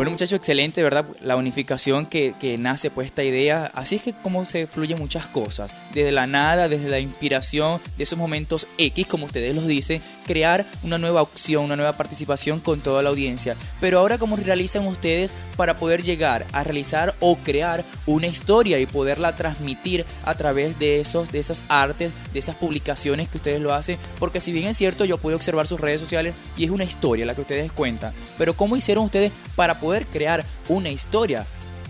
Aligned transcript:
Bueno 0.00 0.12
muchachos, 0.12 0.38
excelente, 0.38 0.82
¿verdad? 0.82 1.04
La 1.20 1.36
unificación 1.36 2.06
que, 2.06 2.32
que, 2.40 2.56
nace 2.56 2.90
pues 2.90 3.08
esta 3.08 3.22
idea. 3.22 3.70
Así 3.74 3.96
es 3.96 4.00
que 4.00 4.14
como 4.14 4.46
se 4.46 4.66
fluyen 4.66 4.98
muchas 4.98 5.28
cosas. 5.28 5.70
Desde 5.92 6.10
la 6.10 6.26
nada, 6.26 6.68
desde 6.68 6.88
la 6.88 7.00
inspiración, 7.00 7.82
de 7.98 8.04
esos 8.04 8.18
momentos 8.18 8.66
X, 8.78 9.06
como 9.06 9.26
ustedes 9.26 9.54
los 9.54 9.66
dicen, 9.66 10.00
crear 10.26 10.64
una 10.84 10.96
nueva 10.96 11.20
opción, 11.20 11.64
una 11.64 11.76
nueva 11.76 11.92
participación 11.98 12.60
con 12.60 12.80
toda 12.80 13.02
la 13.02 13.10
audiencia. 13.10 13.56
Pero 13.78 13.98
ahora 13.98 14.16
cómo 14.16 14.36
realizan 14.36 14.86
ustedes 14.86 15.34
para 15.58 15.76
poder 15.76 16.02
llegar 16.02 16.46
a 16.52 16.64
realizar 16.64 17.14
o 17.20 17.36
crear 17.36 17.84
una 18.06 18.26
historia 18.26 18.78
y 18.78 18.86
poderla 18.86 19.36
transmitir 19.36 20.06
a 20.24 20.34
través 20.34 20.78
de 20.78 21.00
esos, 21.00 21.30
de 21.30 21.40
esas 21.40 21.62
artes, 21.68 22.10
de 22.32 22.38
esas 22.38 22.54
publicaciones 22.54 23.28
que 23.28 23.36
ustedes 23.36 23.60
lo 23.60 23.74
hacen. 23.74 23.98
Porque 24.18 24.40
si 24.40 24.50
bien 24.50 24.68
es 24.68 24.78
cierto, 24.78 25.04
yo 25.04 25.18
puedo 25.18 25.36
observar 25.36 25.66
sus 25.66 25.78
redes 25.78 26.00
sociales 26.00 26.34
y 26.56 26.64
es 26.64 26.70
una 26.70 26.84
historia 26.84 27.26
la 27.26 27.34
que 27.34 27.42
ustedes 27.42 27.70
cuentan. 27.70 28.14
Pero 28.38 28.54
¿cómo 28.54 28.76
hicieron 28.76 29.04
ustedes 29.04 29.30
para 29.56 29.78
poder 29.78 29.89
crear 29.98 30.44
una 30.68 30.90
historia 30.90 31.46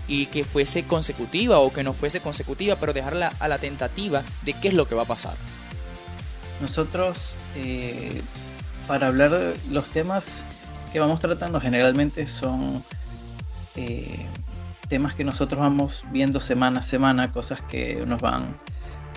y 0.08 0.26
que 0.26 0.44
fuese 0.44 0.82
consecutiva 0.84 1.60
o 1.60 1.72
que 1.72 1.84
no 1.84 1.92
fuese 1.92 2.20
consecutiva, 2.20 2.76
pero 2.76 2.92
dejarla 2.92 3.32
a 3.38 3.48
la 3.48 3.58
tentativa 3.58 4.22
de 4.44 4.54
qué 4.54 4.68
es 4.68 4.74
lo 4.74 4.88
que 4.88 4.94
va 4.94 5.02
a 5.02 5.06
pasar. 5.06 5.36
Nosotros, 6.60 7.36
eh, 7.56 8.20
para 8.86 9.06
hablar 9.06 9.30
los 9.70 9.86
temas 9.86 10.44
que 10.92 10.98
vamos 10.98 11.20
tratando, 11.20 11.60
generalmente 11.60 12.26
son 12.26 12.82
eh, 13.76 14.26
temas 14.88 15.14
que 15.14 15.22
nosotros 15.22 15.60
vamos 15.60 16.04
viendo 16.10 16.40
semana 16.40 16.80
a 16.80 16.82
semana, 16.82 17.30
cosas 17.30 17.62
que 17.62 18.04
nos 18.06 18.20
van 18.20 18.58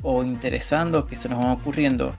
o 0.04 0.23
interesando, 0.23 1.08
que 1.08 1.16
se 1.16 1.28
nos 1.28 1.40
van 1.40 1.50
ocurriendo, 1.50 2.16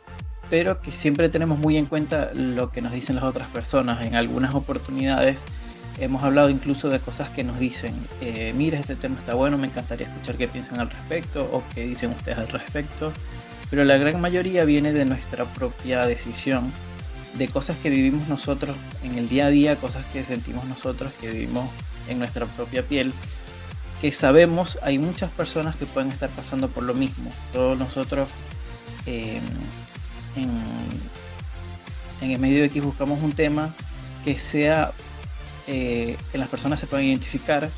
pero 0.50 0.80
que 0.80 0.90
siempre 0.90 1.28
tenemos 1.28 1.58
muy 1.58 1.76
en 1.76 1.86
cuenta 1.86 2.32
lo 2.34 2.72
que 2.72 2.82
nos 2.82 2.92
dicen 2.92 3.14
las 3.14 3.24
otras 3.24 3.48
personas. 3.48 4.02
En 4.02 4.16
algunas 4.16 4.54
oportunidades 4.54 5.44
Hemos 5.98 6.24
hablado 6.24 6.50
incluso 6.50 6.90
de 6.90 6.98
cosas 6.98 7.30
que 7.30 7.44
nos 7.44 7.58
dicen, 7.58 7.94
eh, 8.20 8.52
mira, 8.56 8.78
este 8.78 8.96
tema 8.96 9.16
está 9.18 9.34
bueno, 9.34 9.56
me 9.58 9.68
encantaría 9.68 10.08
escuchar 10.08 10.36
qué 10.36 10.48
piensan 10.48 10.80
al 10.80 10.90
respecto 10.90 11.44
o 11.52 11.62
qué 11.74 11.84
dicen 11.84 12.10
ustedes 12.10 12.38
al 12.38 12.48
respecto. 12.48 13.12
Pero 13.70 13.84
la 13.84 13.96
gran 13.96 14.20
mayoría 14.20 14.64
viene 14.64 14.92
de 14.92 15.04
nuestra 15.04 15.44
propia 15.44 16.06
decisión, 16.06 16.72
de 17.38 17.48
cosas 17.48 17.76
que 17.76 17.90
vivimos 17.90 18.28
nosotros 18.28 18.76
en 19.02 19.18
el 19.18 19.28
día 19.28 19.46
a 19.46 19.50
día, 19.50 19.76
cosas 19.76 20.04
que 20.06 20.24
sentimos 20.24 20.64
nosotros, 20.66 21.12
que 21.20 21.30
vivimos 21.30 21.68
en 22.08 22.18
nuestra 22.18 22.46
propia 22.46 22.82
piel, 22.82 23.12
que 24.00 24.12
sabemos 24.12 24.78
hay 24.82 24.98
muchas 24.98 25.30
personas 25.30 25.76
que 25.76 25.86
pueden 25.86 26.12
estar 26.12 26.28
pasando 26.30 26.68
por 26.68 26.84
lo 26.84 26.94
mismo. 26.94 27.30
Todos 27.52 27.78
nosotros 27.78 28.28
em, 29.06 29.42
en, 30.36 32.30
el 32.30 32.38
medio 32.38 32.64
X 32.64 32.82
buscamos 32.82 33.22
un 33.22 33.32
tema 33.32 33.74
que 34.24 34.36
sea 34.36 34.92
eh, 35.66 36.16
que 36.30 36.38
las 36.38 36.48
personas 36.48 36.80
se 36.80 36.86
puedan 36.86 37.06
identificar, 37.06 37.70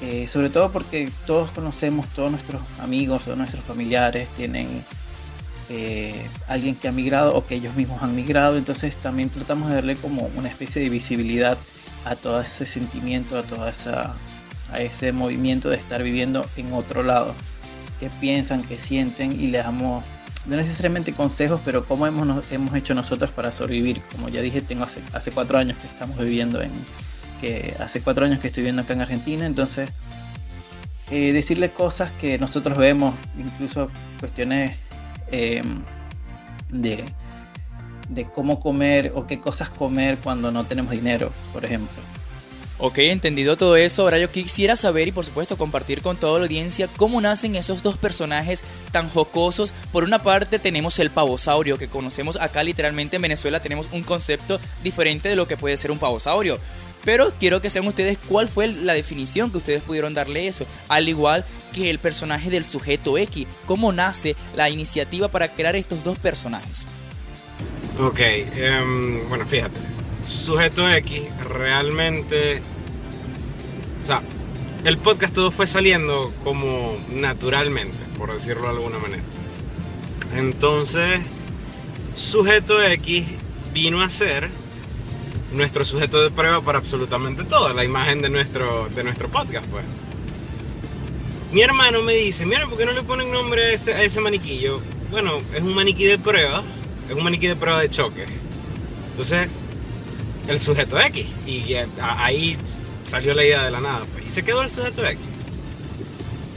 eh, 0.00 0.28
sobre 0.28 0.50
todo 0.50 0.70
porque 0.70 1.10
todos 1.26 1.50
conocemos, 1.50 2.06
todos 2.08 2.30
nuestros 2.30 2.62
amigos, 2.80 3.24
todos 3.24 3.38
nuestros 3.38 3.64
familiares 3.64 4.28
tienen 4.36 4.84
eh, 5.68 6.28
alguien 6.48 6.74
que 6.74 6.88
ha 6.88 6.92
migrado 6.92 7.34
o 7.34 7.46
que 7.46 7.54
ellos 7.54 7.74
mismos 7.74 8.02
han 8.02 8.14
migrado, 8.14 8.58
entonces 8.58 8.96
también 8.96 9.30
tratamos 9.30 9.68
de 9.68 9.76
darle 9.76 9.96
como 9.96 10.30
una 10.36 10.48
especie 10.48 10.82
de 10.82 10.90
visibilidad 10.90 11.58
a 12.04 12.14
todo 12.14 12.40
ese 12.40 12.66
sentimiento, 12.66 13.38
a 13.38 13.42
toda 13.42 13.70
esa 13.70 14.14
a 14.72 14.80
ese 14.80 15.12
movimiento 15.12 15.68
de 15.70 15.76
estar 15.76 16.02
viviendo 16.02 16.44
en 16.56 16.72
otro 16.72 17.02
lado, 17.02 17.34
que 18.00 18.10
piensan, 18.10 18.62
que 18.62 18.78
sienten 18.78 19.32
y 19.32 19.46
le 19.48 19.58
damos 19.58 20.04
no 20.46 20.56
necesariamente 20.56 21.12
consejos, 21.12 21.60
pero 21.64 21.84
cómo 21.84 22.06
hemos, 22.06 22.44
hemos 22.50 22.74
hecho 22.74 22.94
nosotros 22.94 23.30
para 23.30 23.52
sobrevivir. 23.52 24.00
Como 24.12 24.28
ya 24.28 24.40
dije, 24.40 24.60
tengo 24.60 24.84
hace, 24.84 25.00
hace 25.12 25.32
cuatro 25.32 25.58
años 25.58 25.76
que 25.78 25.86
estamos 25.86 26.16
viviendo 26.18 26.62
en, 26.62 26.70
que 27.40 27.74
hace 27.80 28.00
cuatro 28.00 28.24
años 28.26 28.38
que 28.38 28.48
estoy 28.48 28.62
viviendo 28.62 28.82
acá 28.82 28.94
en 28.94 29.00
Argentina, 29.00 29.46
entonces 29.46 29.90
eh, 31.10 31.32
decirle 31.32 31.70
cosas 31.72 32.12
que 32.12 32.38
nosotros 32.38 32.76
vemos, 32.78 33.14
incluso 33.38 33.90
cuestiones 34.18 34.76
em, 35.30 35.82
de, 36.70 37.04
de 38.08 38.24
cómo 38.24 38.60
comer 38.60 39.12
o 39.14 39.26
qué 39.26 39.40
cosas 39.40 39.68
comer 39.68 40.18
cuando 40.18 40.50
no 40.50 40.64
tenemos 40.64 40.92
dinero, 40.92 41.32
por 41.52 41.64
ejemplo. 41.64 42.02
Ok, 42.78 42.98
entendido 42.98 43.56
todo 43.56 43.76
eso, 43.76 44.02
ahora 44.02 44.18
yo 44.18 44.30
quisiera 44.30 44.76
saber 44.76 45.08
y 45.08 45.12
por 45.12 45.24
supuesto 45.24 45.56
compartir 45.56 46.02
con 46.02 46.18
toda 46.18 46.38
la 46.38 46.44
audiencia 46.44 46.88
cómo 46.98 47.22
nacen 47.22 47.56
esos 47.56 47.82
dos 47.82 47.96
personajes 47.96 48.64
tan 48.92 49.08
jocosos. 49.08 49.72
Por 49.92 50.04
una 50.04 50.22
parte 50.22 50.58
tenemos 50.58 50.98
el 50.98 51.10
pavosaurio 51.10 51.78
que 51.78 51.88
conocemos 51.88 52.36
acá 52.36 52.62
literalmente 52.62 53.16
en 53.16 53.22
Venezuela 53.22 53.60
tenemos 53.60 53.88
un 53.92 54.02
concepto 54.02 54.60
diferente 54.84 55.30
de 55.30 55.36
lo 55.36 55.48
que 55.48 55.56
puede 55.56 55.78
ser 55.78 55.90
un 55.90 55.98
pavosaurio. 55.98 56.58
Pero 57.02 57.32
quiero 57.38 57.62
que 57.62 57.70
sean 57.70 57.86
ustedes 57.86 58.18
cuál 58.28 58.48
fue 58.48 58.66
la 58.66 58.92
definición 58.92 59.50
que 59.50 59.58
ustedes 59.58 59.80
pudieron 59.80 60.12
darle 60.12 60.48
eso. 60.48 60.66
Al 60.88 61.08
igual 61.08 61.44
que 61.72 61.88
el 61.88 61.98
personaje 61.98 62.50
del 62.50 62.64
sujeto 62.64 63.16
X. 63.16 63.46
¿Cómo 63.64 63.92
nace 63.92 64.34
la 64.56 64.68
iniciativa 64.70 65.28
para 65.28 65.48
crear 65.48 65.76
estos 65.76 66.02
dos 66.02 66.18
personajes? 66.18 66.84
Ok, 68.00 68.18
em, 68.20 69.28
bueno, 69.28 69.46
fíjate. 69.46 69.95
Sujeto 70.26 70.88
X 70.88 71.22
realmente... 71.48 72.60
O 74.02 74.06
sea, 74.06 74.22
el 74.84 74.98
podcast 74.98 75.34
todo 75.34 75.50
fue 75.50 75.66
saliendo 75.66 76.32
como 76.44 76.96
naturalmente, 77.12 77.96
por 78.18 78.32
decirlo 78.32 78.64
de 78.64 78.68
alguna 78.70 78.98
manera. 78.98 79.22
Entonces, 80.34 81.20
Sujeto 82.14 82.82
X 82.82 83.26
vino 83.72 84.02
a 84.02 84.10
ser 84.10 84.50
nuestro 85.52 85.84
sujeto 85.84 86.22
de 86.22 86.30
prueba 86.30 86.60
para 86.60 86.78
absolutamente 86.78 87.44
todo, 87.44 87.72
la 87.72 87.84
imagen 87.84 88.20
de 88.20 88.28
nuestro, 88.28 88.88
de 88.94 89.04
nuestro 89.04 89.28
podcast, 89.28 89.66
pues. 89.68 89.84
Mi 91.52 91.62
hermano 91.62 92.02
me 92.02 92.14
dice, 92.14 92.44
mira, 92.44 92.66
¿por 92.66 92.76
qué 92.76 92.84
no 92.84 92.92
le 92.92 93.02
ponen 93.02 93.30
nombre 93.30 93.66
a 93.66 93.70
ese, 93.70 93.94
a 93.94 94.02
ese 94.02 94.20
maniquillo? 94.20 94.80
Bueno, 95.10 95.38
es 95.54 95.62
un 95.62 95.74
maniquí 95.74 96.04
de 96.04 96.18
prueba, 96.18 96.62
es 97.08 97.14
un 97.14 97.22
maniquí 97.22 97.46
de 97.46 97.56
prueba 97.56 97.80
de 97.80 97.88
choque. 97.88 98.24
Entonces, 99.10 99.48
el 100.48 100.60
sujeto 100.60 101.00
X, 101.00 101.26
y 101.46 101.74
ahí 102.00 102.56
salió 103.04 103.34
la 103.34 103.44
idea 103.44 103.64
de 103.64 103.70
la 103.70 103.80
nada, 103.80 104.04
pues, 104.12 104.26
y 104.26 104.30
se 104.30 104.42
quedó 104.42 104.62
el 104.62 104.70
sujeto 104.70 105.04
X. 105.04 105.18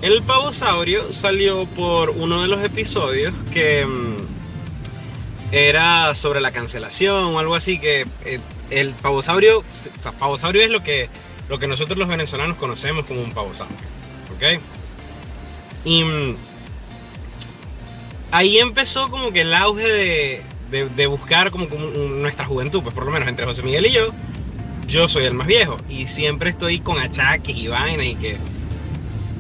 El 0.02 0.22
pavosaurio 0.24 1.12
salió 1.12 1.66
por 1.66 2.12
uno 2.12 2.42
de 2.42 2.48
los 2.48 2.64
episodios 2.64 3.34
que 3.52 3.86
mm, 3.86 4.16
era 5.52 6.16
sobre 6.16 6.40
la 6.40 6.52
cancelación 6.52 7.36
o 7.36 7.40
algo 7.40 7.56
así, 7.56 7.80
que 7.80 8.06
eh, 8.26 8.40
el 8.70 8.92
pavosaurio, 8.92 9.60
o 9.60 10.12
pavosaurio 10.14 10.62
es 10.62 10.70
lo 10.70 10.84
que, 10.84 11.10
lo 11.50 11.60
que 11.60 11.68
nosotros 11.68 11.98
los 11.98 12.08
venezolanos 12.08 12.58
conocemos 12.58 13.06
como 13.06 13.22
un 13.22 13.34
pavosaurio. 13.34 13.76
¿Ok? 14.36 14.62
Y 15.84 16.04
mm, 16.04 16.36
ahí 18.32 18.60
empezó 18.60 19.10
como 19.10 19.32
que 19.32 19.42
el 19.42 19.54
auge 19.54 19.88
de, 19.88 20.44
buscar 21.08 21.52
como, 21.52 21.66
nuestra 21.66 22.46
juventud, 22.46 22.82
pues 22.84 22.94
por 22.94 23.06
lo 23.06 23.12
menos 23.12 23.28
entre 23.28 23.46
José 23.46 23.64
Miguel 23.64 23.86
y 23.86 23.92
yo, 23.92 24.12
yo 24.88 25.08
soy 25.08 25.26
el 25.26 25.34
más 25.34 25.48
viejo 25.48 25.78
y 25.90 26.06
siempre 26.08 26.50
estoy 26.50 26.80
con 26.80 27.00
achaques 27.00 27.56
y 27.56 27.68
vainas 27.68 28.06
y 28.06 28.16
que 28.16 28.38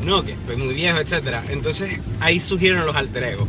no, 0.03 0.23
que 0.23 0.31
estoy 0.31 0.57
muy 0.57 0.73
viejo, 0.73 0.99
etc. 0.99 1.39
Entonces 1.49 1.99
ahí 2.19 2.39
surgieron 2.39 2.85
los 2.85 2.95
alter 2.95 3.23
ego. 3.23 3.47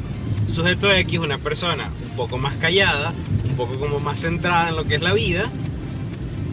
Sujeto 0.49 0.93
X, 0.93 1.19
una 1.21 1.39
persona 1.39 1.91
un 2.09 2.17
poco 2.17 2.39
más 2.39 2.57
callada, 2.57 3.13
un 3.49 3.57
poco 3.57 3.79
como 3.79 4.01
más 4.01 4.21
centrada 4.21 4.71
en 4.71 4.77
lo 4.77 4.85
que 4.85 4.97
es 4.97 5.03
la 5.03 5.12
vida, 5.12 5.49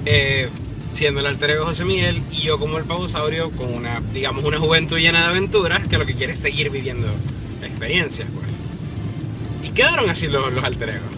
eh, 0.05 0.49
siendo 0.91 1.19
el 1.19 1.25
alter 1.25 1.51
ego 1.51 1.65
José 1.65 1.83
Miguel 1.83 2.21
y 2.31 2.41
yo 2.41 2.59
como 2.59 2.77
el 2.77 2.83
pavosaurio 2.83 3.49
con 3.51 3.73
una, 3.73 4.01
digamos, 4.13 4.43
una 4.43 4.59
juventud 4.59 4.97
llena 4.97 5.21
de 5.21 5.25
aventuras 5.27 5.87
que 5.87 5.97
lo 5.97 6.05
que 6.05 6.13
quiere 6.13 6.33
es 6.33 6.39
seguir 6.39 6.69
viviendo 6.69 7.07
experiencias, 7.63 8.27
pues. 8.33 8.45
Y 9.63 9.73
quedaron 9.73 10.09
así 10.09 10.27
los, 10.27 10.53
los 10.53 10.63
alter 10.63 10.89
egos. 10.89 11.16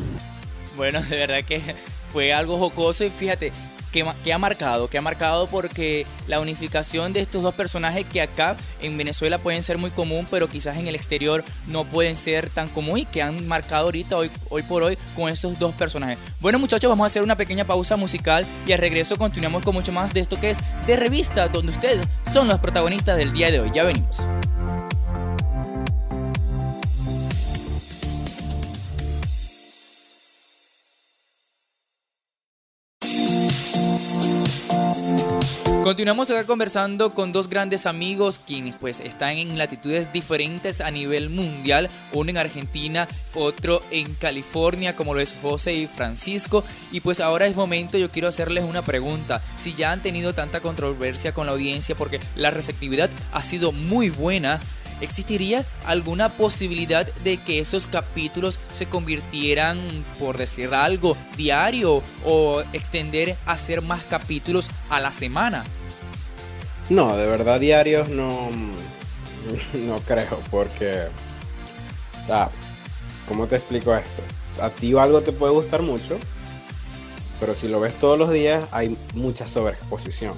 Bueno, 0.79 1.01
de 1.09 1.17
verdad 1.17 1.43
que 1.43 1.61
fue 2.13 2.31
algo 2.31 2.57
jocoso 2.57 3.03
y 3.03 3.09
fíjate, 3.09 3.51
que, 3.91 4.31
ha 4.31 4.37
marcado, 4.37 4.87
que 4.87 4.97
ha 4.97 5.01
marcado 5.01 5.47
porque 5.47 6.05
la 6.27 6.39
unificación 6.39 7.11
de 7.11 7.19
estos 7.19 7.43
dos 7.43 7.53
personajes 7.53 8.05
que 8.05 8.21
acá 8.21 8.55
en 8.81 8.97
Venezuela 8.97 9.39
pueden 9.39 9.61
ser 9.61 9.77
muy 9.77 9.89
común, 9.91 10.25
pero 10.31 10.47
quizás 10.47 10.77
en 10.77 10.87
el 10.87 10.95
exterior 10.95 11.43
no 11.67 11.83
pueden 11.83 12.15
ser 12.15 12.49
tan 12.49 12.69
común 12.69 12.99
y 12.99 13.05
que 13.05 13.21
han 13.21 13.45
marcado 13.45 13.85
ahorita, 13.85 14.15
hoy, 14.15 14.31
hoy 14.49 14.63
por 14.63 14.83
hoy, 14.83 14.97
con 15.17 15.29
esos 15.29 15.59
dos 15.59 15.75
personajes. 15.75 16.17
Bueno 16.39 16.59
muchachos, 16.59 16.87
vamos 16.87 17.03
a 17.03 17.07
hacer 17.07 17.23
una 17.23 17.35
pequeña 17.35 17.67
pausa 17.67 17.97
musical 17.97 18.47
y 18.65 18.71
al 18.71 18.79
regreso 18.79 19.17
continuamos 19.17 19.63
con 19.63 19.73
mucho 19.73 19.91
más 19.91 20.13
de 20.13 20.21
esto 20.21 20.39
que 20.39 20.51
es 20.51 20.59
de 20.87 20.95
revista, 20.95 21.49
donde 21.49 21.73
ustedes 21.73 22.07
son 22.31 22.47
los 22.47 22.59
protagonistas 22.59 23.17
del 23.17 23.33
día 23.33 23.51
de 23.51 23.59
hoy. 23.59 23.71
Ya 23.73 23.83
venimos. 23.83 24.25
Continuamos 35.89 36.29
acá 36.29 36.43
conversando 36.43 37.15
con 37.15 37.31
dos 37.31 37.49
grandes 37.49 37.87
amigos 37.87 38.39
quienes 38.45 38.75
pues 38.75 38.99
están 38.99 39.37
en 39.37 39.57
latitudes 39.57 40.13
diferentes 40.13 40.81
a 40.81 40.91
nivel 40.91 41.31
mundial, 41.31 41.89
uno 42.13 42.29
en 42.29 42.37
Argentina, 42.37 43.07
otro 43.33 43.81
en 43.89 44.13
California, 44.13 44.95
como 44.95 45.15
lo 45.15 45.19
es 45.19 45.33
José 45.41 45.73
y 45.73 45.87
Francisco. 45.87 46.63
Y 46.91 46.99
pues 46.99 47.19
ahora 47.19 47.47
es 47.47 47.55
momento, 47.55 47.97
yo 47.97 48.11
quiero 48.11 48.27
hacerles 48.27 48.65
una 48.65 48.83
pregunta. 48.83 49.41
Si 49.57 49.73
ya 49.73 49.91
han 49.91 50.03
tenido 50.03 50.35
tanta 50.35 50.59
controversia 50.59 51.33
con 51.33 51.47
la 51.47 51.53
audiencia 51.53 51.95
porque 51.95 52.19
la 52.35 52.51
receptividad 52.51 53.09
ha 53.31 53.41
sido 53.41 53.71
muy 53.71 54.11
buena, 54.11 54.59
¿Existiría 55.01 55.63
alguna 55.85 56.27
posibilidad 56.27 57.05
de 57.23 57.37
que 57.37 57.59
esos 57.59 57.87
capítulos 57.87 58.59
se 58.73 58.87
convirtieran, 58.87 59.79
por 60.19 60.37
decir 60.37 60.73
algo, 60.73 61.15
diario 61.37 62.03
o 62.25 62.63
extender 62.73 63.37
a 63.45 63.57
ser 63.57 63.81
más 63.81 64.01
capítulos 64.09 64.69
a 64.89 64.99
la 64.99 65.13
semana? 65.13 65.63
No, 66.89 67.15
de 67.15 67.25
verdad 67.27 67.59
diarios 67.59 68.09
no, 68.09 68.49
no 69.73 69.99
creo, 69.99 70.39
porque, 70.49 71.03
o 72.27 72.49
¿cómo 73.27 73.47
te 73.47 73.57
explico 73.57 73.95
esto? 73.95 74.21
A 74.61 74.69
ti 74.69 74.95
algo 74.97 75.21
te 75.21 75.31
puede 75.31 75.53
gustar 75.53 75.81
mucho, 75.83 76.17
pero 77.39 77.53
si 77.53 77.67
lo 77.67 77.79
ves 77.79 77.93
todos 77.93 78.17
los 78.17 78.31
días 78.31 78.67
hay 78.71 78.97
mucha 79.13 79.47
sobreexposición. 79.47 80.33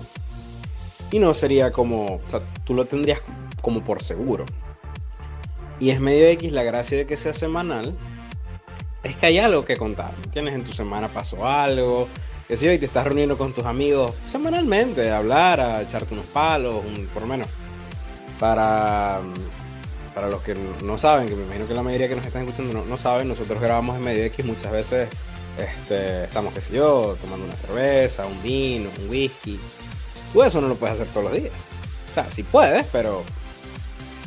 Y 1.09 1.19
no 1.19 1.33
sería 1.33 1.71
como, 1.71 2.15
o 2.15 2.21
sea, 2.27 2.41
tú 2.63 2.73
lo 2.73 2.85
tendrías 2.85 3.19
como 3.61 3.83
por 3.83 4.03
seguro. 4.03 4.45
Y 5.79 5.89
es 5.89 5.99
medio 5.99 6.27
X 6.27 6.51
la 6.51 6.63
gracia 6.63 6.97
de 6.97 7.05
que 7.05 7.17
sea 7.17 7.33
semanal. 7.33 7.97
Es 9.03 9.17
que 9.17 9.25
hay 9.25 9.39
algo 9.39 9.65
que 9.65 9.77
contar. 9.77 10.13
Tienes 10.31 10.53
en 10.53 10.63
tu 10.63 10.71
semana 10.71 11.11
pasó 11.11 11.47
algo. 11.47 12.07
Que 12.51 12.57
si 12.57 12.67
hoy 12.67 12.77
te 12.77 12.85
estás 12.85 13.05
reuniendo 13.05 13.37
con 13.37 13.53
tus 13.53 13.63
amigos 13.63 14.13
semanalmente, 14.25 15.09
a 15.09 15.19
hablar, 15.19 15.61
a 15.61 15.81
echarte 15.83 16.13
unos 16.13 16.25
palos, 16.25 16.83
por 17.13 17.21
lo 17.21 17.27
menos. 17.29 17.47
Para, 18.41 19.21
para 20.13 20.27
los 20.27 20.41
que 20.41 20.57
no 20.83 20.97
saben, 20.97 21.29
que 21.29 21.35
me 21.37 21.43
imagino 21.43 21.65
que 21.65 21.73
la 21.73 21.81
mayoría 21.81 22.09
que 22.09 22.17
nos 22.17 22.25
están 22.25 22.41
escuchando 22.41 22.83
no, 22.83 22.97
saben, 22.97 23.29
nosotros 23.29 23.61
grabamos 23.61 23.95
en 23.95 24.03
medio 24.03 24.25
X 24.25 24.43
muchas 24.43 24.73
veces. 24.73 25.07
Este, 25.57 26.25
estamos, 26.25 26.53
qué 26.53 26.59
sé 26.59 26.75
yo, 26.75 27.15
tomando 27.21 27.45
una 27.45 27.55
cerveza, 27.55 28.25
un 28.25 28.43
vino, 28.43 28.89
un 29.01 29.09
whisky. 29.09 29.57
Tú 30.33 30.43
eso 30.43 30.59
no 30.59 30.67
lo 30.67 30.75
puedes 30.75 30.99
hacer 30.99 31.07
todos 31.09 31.31
los 31.31 31.33
días. 31.41 31.53
O 32.11 32.13
sea, 32.15 32.29
sí 32.29 32.43
puedes, 32.43 32.83
pero 32.91 33.23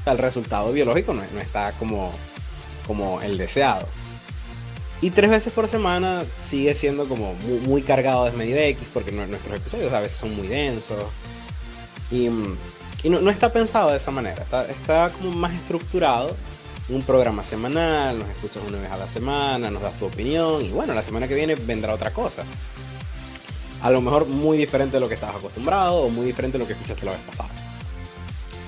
sea, 0.02 0.14
el 0.14 0.18
resultado 0.18 0.72
biológico 0.72 1.12
no, 1.12 1.22
está 1.22 1.72
como, 1.72 2.10
como 2.86 3.20
el 3.20 3.36
deseado. 3.36 3.86
Y 5.04 5.10
tres 5.10 5.28
veces 5.28 5.52
por 5.52 5.68
semana 5.68 6.24
sigue 6.38 6.72
siendo 6.72 7.06
como 7.06 7.34
muy, 7.34 7.82
cargado 7.82 8.24
de 8.24 8.32
medio 8.32 8.56
X, 8.56 8.88
porque 8.90 9.12
nuestros 9.12 9.54
episodios 9.54 9.92
a 9.92 10.00
veces 10.00 10.16
son 10.16 10.34
muy 10.34 10.48
densos. 10.48 10.96
Y, 12.10 12.30
no, 13.10 13.28
está 13.28 13.52
pensado 13.52 13.90
de 13.90 13.98
esa 13.98 14.10
manera, 14.10 14.42
está, 14.42 14.64
está 14.64 15.10
como 15.10 15.32
más 15.32 15.52
estructurado. 15.52 16.34
Un 16.88 17.02
programa 17.02 17.44
semanal, 17.44 18.18
nos 18.18 18.30
escuchas 18.30 18.62
una 18.66 18.78
vez 18.78 18.90
a 18.90 18.96
la 18.96 19.06
semana, 19.06 19.70
nos 19.70 19.82
das 19.82 19.94
tu 19.98 20.06
opinión 20.06 20.64
y 20.64 20.70
bueno, 20.70 20.94
la 20.94 21.02
semana 21.02 21.28
que 21.28 21.34
viene 21.34 21.54
vendrá 21.54 21.92
otra 21.92 22.10
cosa. 22.10 22.42
A 23.82 23.90
lo 23.90 24.00
mejor 24.00 24.24
muy 24.26 24.56
diferente 24.56 24.96
de 24.96 25.00
lo 25.00 25.08
que 25.08 25.16
estabas 25.16 25.36
acostumbrado 25.36 25.96
o 25.96 26.08
muy 26.08 26.24
diferente 26.24 26.56
de 26.56 26.64
lo 26.64 26.66
que 26.66 26.72
escuchaste 26.72 27.04
la 27.04 27.12
vez 27.12 27.20
pasada. 27.26 27.50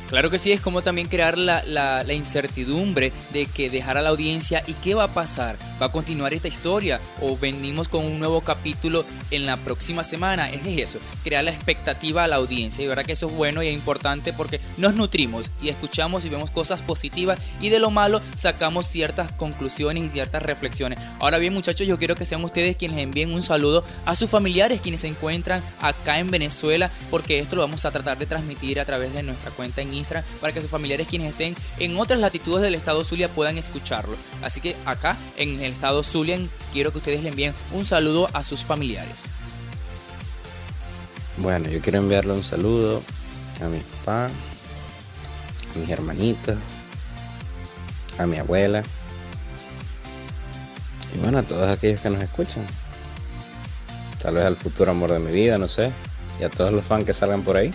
Claro 0.09 0.31
que 0.31 0.39
sí, 0.39 0.53
es 0.53 0.61
como 0.61 0.83
también 0.83 1.09
crear 1.09 1.37
la, 1.37 1.65
la, 1.65 2.13
incertidumbre 2.15 3.13
de 3.33 3.47
que 3.47 3.71
dejar 3.71 3.99
a 3.99 4.03
la 4.03 4.11
audiencia 4.11 4.63
y 4.67 4.73
qué 4.75 4.95
va 4.95 5.05
a 5.05 5.13
pasar. 5.13 5.59
¿Va 5.83 5.87
a 5.87 5.93
continuar 5.93 6.33
esta 6.33 6.47
historia 6.47 7.01
o 7.21 7.37
venimos 7.37 7.89
con 7.89 8.05
un 8.05 8.19
nuevo 8.21 8.41
capítulo 8.41 9.05
en 9.33 9.47
la 9.47 9.57
próxima 9.57 10.05
semana? 10.05 10.49
Es 10.51 10.61
eso, 10.65 11.01
crear 11.25 11.43
la 11.43 11.51
expectativa 11.51 12.23
a 12.23 12.29
la 12.29 12.37
audiencia. 12.37 12.85
Y 12.85 12.87
verdad 12.87 13.05
que 13.05 13.13
eso 13.13 13.27
es 13.27 13.35
bueno 13.35 13.63
y 13.63 13.69
es 13.69 13.75
importante 13.75 14.33
porque 14.33 14.61
nos 14.77 14.95
nutrimos 14.95 15.51
y 15.61 15.71
escuchamos 15.71 16.25
y 16.25 16.29
vemos 16.29 16.51
cosas 16.51 16.83
positivas 16.83 17.41
y 17.61 17.71
de 17.71 17.81
lo 17.81 17.91
malo 17.91 18.23
sacamos 18.37 18.87
ciertas 18.87 19.33
conclusiones 19.33 20.05
y 20.05 20.09
ciertas 20.09 20.43
reflexiones. 20.43 21.01
Ahora 21.19 21.39
bien 21.39 21.53
muchachos, 21.53 21.87
yo 21.87 21.99
quiero 21.99 22.15
que 22.15 22.27
sean 22.27 22.45
ustedes 22.45 22.77
quienes 22.77 22.99
envíen 22.99 23.33
un 23.33 23.43
saludo 23.43 23.85
a 24.05 24.15
sus 24.15 24.31
familiares 24.31 24.81
quienes 24.81 25.01
se 25.01 25.09
encuentran 25.09 25.63
acá 25.81 26.21
en 26.21 26.31
Venezuela 26.31 26.91
porque 27.11 27.41
esto 27.41 27.57
lo 27.57 27.63
vamos 27.63 27.85
a 27.85 27.91
tratar 27.91 28.19
de 28.19 28.27
transmitir 28.27 28.79
a 28.79 28.85
través 28.85 29.13
de 29.13 29.23
nuestra 29.25 29.51
cuenta 29.51 29.83
en 29.83 29.96
para 30.41 30.53
que 30.53 30.61
sus 30.61 30.71
familiares 30.71 31.07
quienes 31.09 31.31
estén 31.31 31.55
en 31.79 31.97
otras 31.97 32.21
latitudes 32.21 32.63
del 32.63 32.75
estado 32.75 33.05
Zulia 33.05 33.29
puedan 33.29 33.59
escucharlo. 33.59 34.17
Así 34.43 34.61
que 34.61 34.77
acá 34.85 35.17
en 35.37 35.61
el 35.63 35.73
estado 35.73 36.03
Zulia 36.03 36.39
quiero 36.73 36.93
que 36.93 36.99
ustedes 36.99 37.23
le 37.23 37.31
envíen 37.31 37.55
un 37.73 37.87
saludo 37.87 38.29
a 38.33 38.45
sus 38.45 38.65
familiares. 38.65 39.25
Bueno, 41.39 41.69
yo 41.69 41.81
quiero 41.81 41.99
enviarle 41.99 42.33
un 42.33 42.45
saludo 42.45 43.03
a 43.63 43.69
mi 43.69 43.79
papá, 43.79 44.27
a 44.27 45.79
mis 45.79 45.91
hermanitos, 45.91 46.57
a 48.19 48.27
mi 48.27 48.39
abuela 48.39 48.83
y 51.15 51.19
bueno, 51.19 51.39
a 51.39 51.43
todos 51.43 51.71
aquellos 51.71 52.01
que 52.01 52.11
nos 52.11 52.23
escuchan. 52.23 52.65
Tal 54.21 54.35
vez 54.35 54.45
al 54.45 54.57
futuro 54.57 54.91
amor 54.91 55.13
de 55.13 55.19
mi 55.19 55.33
vida, 55.33 55.59
no 55.59 55.69
sé. 55.69 55.93
Y 56.41 56.45
a 56.45 56.51
todos 56.51 56.73
los 56.73 56.85
fans 56.85 57.05
que 57.05 57.13
salgan 57.13 57.43
por 57.43 57.57
ahí. 57.57 57.71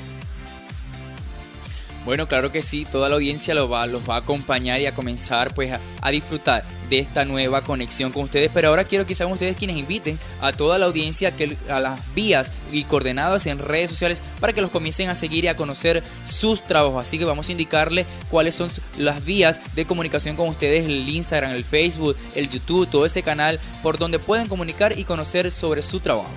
Bueno, 2.03 2.27
claro 2.27 2.51
que 2.51 2.63
sí, 2.63 2.88
toda 2.92 3.09
la 3.09 3.15
audiencia 3.15 3.53
los 3.53 3.71
va, 3.71 3.86
los 3.86 4.09
va 4.09 4.15
a 4.15 4.19
acompañar 4.19 4.81
y 4.81 4.88
a 4.88 4.95
comenzar 4.95 5.53
pues 5.53 5.71
a, 5.71 6.12
disfrutar 6.12 6.63
de 6.89 6.98
esta 6.98 7.25
nueva 7.25 7.62
conexión 7.62 8.12
con 8.12 8.24
ustedes. 8.24 8.50
Pero 8.51 8.69
ahora 8.69 8.86
quiero 8.86 9.06
que 9.06 9.13
sean 9.13 9.31
ustedes 9.31 9.56
quienes 9.56 9.77
inviten 9.77 10.18
a 10.42 10.51
toda 10.51 10.80
la 10.80 10.88
audiencia 10.88 11.36
que, 11.36 11.57
a 11.69 11.80
las 11.80 12.00
vías 12.15 12.51
y 12.71 12.86
coordenadas 12.86 13.45
en 13.45 13.59
redes 13.59 13.92
sociales 13.92 14.19
para 14.39 14.51
que 14.51 14.62
los 14.62 14.71
comiencen 14.71 15.09
a 15.09 15.15
seguir 15.15 15.44
y 15.44 15.48
a 15.48 15.56
conocer 15.56 16.03
sus 16.25 16.65
trabajos. 16.65 17.07
Así 17.07 17.19
que 17.19 17.25
vamos 17.25 17.50
a 17.50 17.51
indicarle 17.51 18.07
cuáles 18.31 18.56
son 18.56 18.69
las 18.97 19.24
vías 19.24 19.62
de 19.75 19.86
comunicación 19.86 20.36
con 20.36 20.50
ustedes, 20.50 20.86
el 20.86 21.07
Instagram, 21.07 21.51
el 21.51 21.63
Facebook, 21.63 22.18
el 22.33 22.50
YouTube, 22.50 22.89
todo 22.89 23.06
ese 23.06 23.21
canal 23.21 23.59
por 23.83 24.00
donde 24.00 24.18
pueden 24.18 24.47
comunicar 24.47 24.97
y 24.97 25.04
conocer 25.04 25.51
sobre 25.51 25.83
su 25.83 26.00
trabajo. 26.00 26.31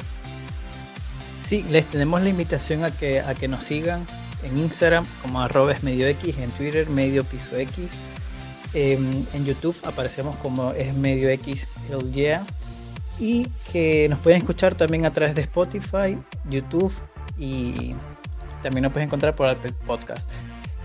Sí, 1.40 1.64
les 1.70 1.86
tenemos 1.86 2.20
la 2.22 2.28
invitación 2.28 2.84
a 2.84 2.90
que, 2.90 3.20
a 3.20 3.34
que 3.34 3.48
nos 3.48 3.64
sigan 3.64 4.06
en 4.44 4.58
Instagram 4.58 5.06
como 5.22 5.40
arroba 5.40 5.72
X, 5.72 6.38
en 6.38 6.50
Twitter 6.50 6.88
medio 6.88 7.24
piso 7.24 7.56
X. 7.56 7.94
Em, 8.74 9.24
en 9.32 9.44
YouTube 9.44 9.76
aparecemos 9.84 10.36
como 10.36 10.72
es 10.72 10.94
medio 10.94 11.28
X 11.30 11.68
el. 11.90 12.40
Y 13.18 13.46
que 13.72 14.08
nos 14.08 14.18
pueden 14.18 14.38
escuchar 14.38 14.74
también 14.74 15.06
a 15.06 15.12
través 15.12 15.34
de 15.36 15.42
Spotify, 15.42 16.18
YouTube 16.50 16.92
y 17.38 17.94
también 18.62 18.82
nos 18.82 18.92
pueden 18.92 19.06
encontrar 19.06 19.36
por 19.36 19.48
Apple 19.48 19.72
Podcast. 19.86 20.30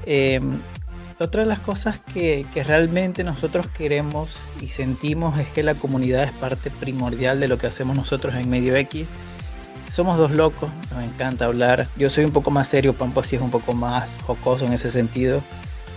Em, 0.06 0.60
otra 1.20 1.42
de 1.42 1.48
las 1.48 1.60
cosas 1.60 2.02
que, 2.14 2.46
que, 2.54 2.64
realmente 2.64 3.24
nosotros 3.24 3.68
queremos 3.68 4.40
y 4.62 4.68
sentimos 4.68 5.40
es 5.40 5.48
que 5.48 5.64
la 5.64 5.74
comunidad 5.74 6.24
es 6.24 6.32
parte 6.32 6.70
primordial 6.70 7.40
de 7.40 7.48
lo 7.48 7.58
que 7.58 7.68
hacemos 7.68 7.98
nosotros 7.98 8.36
en 8.36 8.50
Medio 8.50 8.76
X 8.76 9.14
somos 9.92 10.18
dos 10.18 10.32
locos, 10.32 10.70
nos 10.94 11.04
encanta 11.04 11.46
hablar. 11.46 11.88
Yo 11.98 12.10
soy 12.10 12.26
un 12.26 12.32
poco 12.32 12.52
más 12.52 12.68
serio, 12.68 12.94
Pampo 12.94 13.24
sí 13.24 13.36
es 13.36 13.42
un 13.42 13.52
poco 13.52 13.74
más 13.74 14.18
jocoso 14.26 14.66
en 14.66 14.74
ese 14.74 14.90
sentido. 14.90 15.42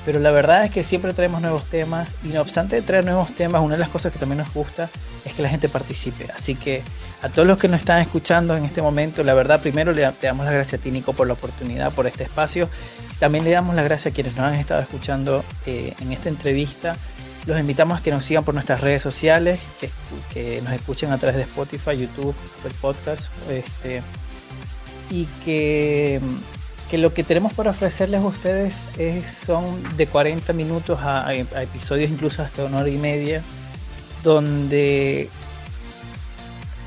Pero 0.04 0.18
la 0.18 0.32
verdad 0.32 0.64
es 0.64 0.70
que 0.70 0.82
siempre 0.82 1.14
traemos 1.14 1.40
nuevos 1.40 1.64
temas 1.66 2.08
y 2.24 2.28
no 2.28 2.40
obstante 2.40 2.74
de 2.74 2.82
traer 2.82 3.04
nuevos 3.04 3.32
temas, 3.34 3.62
una 3.62 3.74
de 3.74 3.80
las 3.80 3.88
cosas 3.88 4.12
que 4.12 4.18
también 4.18 4.38
nos 4.38 4.52
gusta 4.52 4.88
es 5.24 5.32
que 5.32 5.42
la 5.42 5.48
gente 5.48 5.68
participe. 5.68 6.26
Así 6.34 6.56
que 6.56 6.82
a 7.22 7.28
todos 7.28 7.46
los 7.46 7.56
que 7.56 7.68
nos 7.68 7.78
están 7.78 8.00
escuchando 8.00 8.56
en 8.56 8.64
este 8.64 8.82
momento, 8.82 9.22
la 9.22 9.34
verdad 9.34 9.60
primero 9.60 9.92
le 9.92 10.02
damos 10.02 10.44
las 10.44 10.54
gracias 10.54 10.80
a 10.80 10.82
ti 10.82 10.90
Nico 10.90 11.12
por 11.12 11.28
la 11.28 11.34
oportunidad, 11.34 11.92
por 11.92 12.08
este 12.08 12.24
espacio. 12.24 12.68
También 13.20 13.44
le 13.44 13.50
damos 13.52 13.76
las 13.76 13.84
gracias 13.84 14.12
a 14.12 14.14
quienes 14.14 14.34
nos 14.34 14.46
han 14.46 14.54
estado 14.54 14.80
escuchando 14.80 15.44
eh, 15.66 15.94
en 16.00 16.10
esta 16.10 16.28
entrevista. 16.28 16.96
Los 17.46 17.58
invitamos 17.58 17.98
a 17.98 18.02
que 18.02 18.12
nos 18.12 18.24
sigan 18.24 18.44
por 18.44 18.54
nuestras 18.54 18.80
redes 18.80 19.02
sociales, 19.02 19.58
que, 20.32 20.62
nos 20.62 20.72
escuchen 20.72 21.10
a 21.10 21.18
través 21.18 21.36
de 21.36 21.42
Spotify, 21.42 21.96
YouTube, 21.98 22.34
el 22.64 22.72
podcast, 22.74 23.32
este, 23.50 24.02
y 25.10 25.26
que, 25.44 26.20
lo 26.92 27.12
que 27.12 27.24
tenemos 27.24 27.52
para 27.54 27.70
ofrecerles 27.70 28.20
a 28.20 28.26
ustedes 28.26 28.90
es, 28.96 29.26
son 29.26 29.82
de 29.96 30.06
40 30.06 30.52
minutos 30.52 31.00
a, 31.02 31.34
episodios 31.34 32.10
incluso 32.10 32.42
hasta 32.42 32.64
una 32.64 32.78
hora 32.78 32.90
y 32.90 32.98
media, 32.98 33.42
donde 34.22 35.28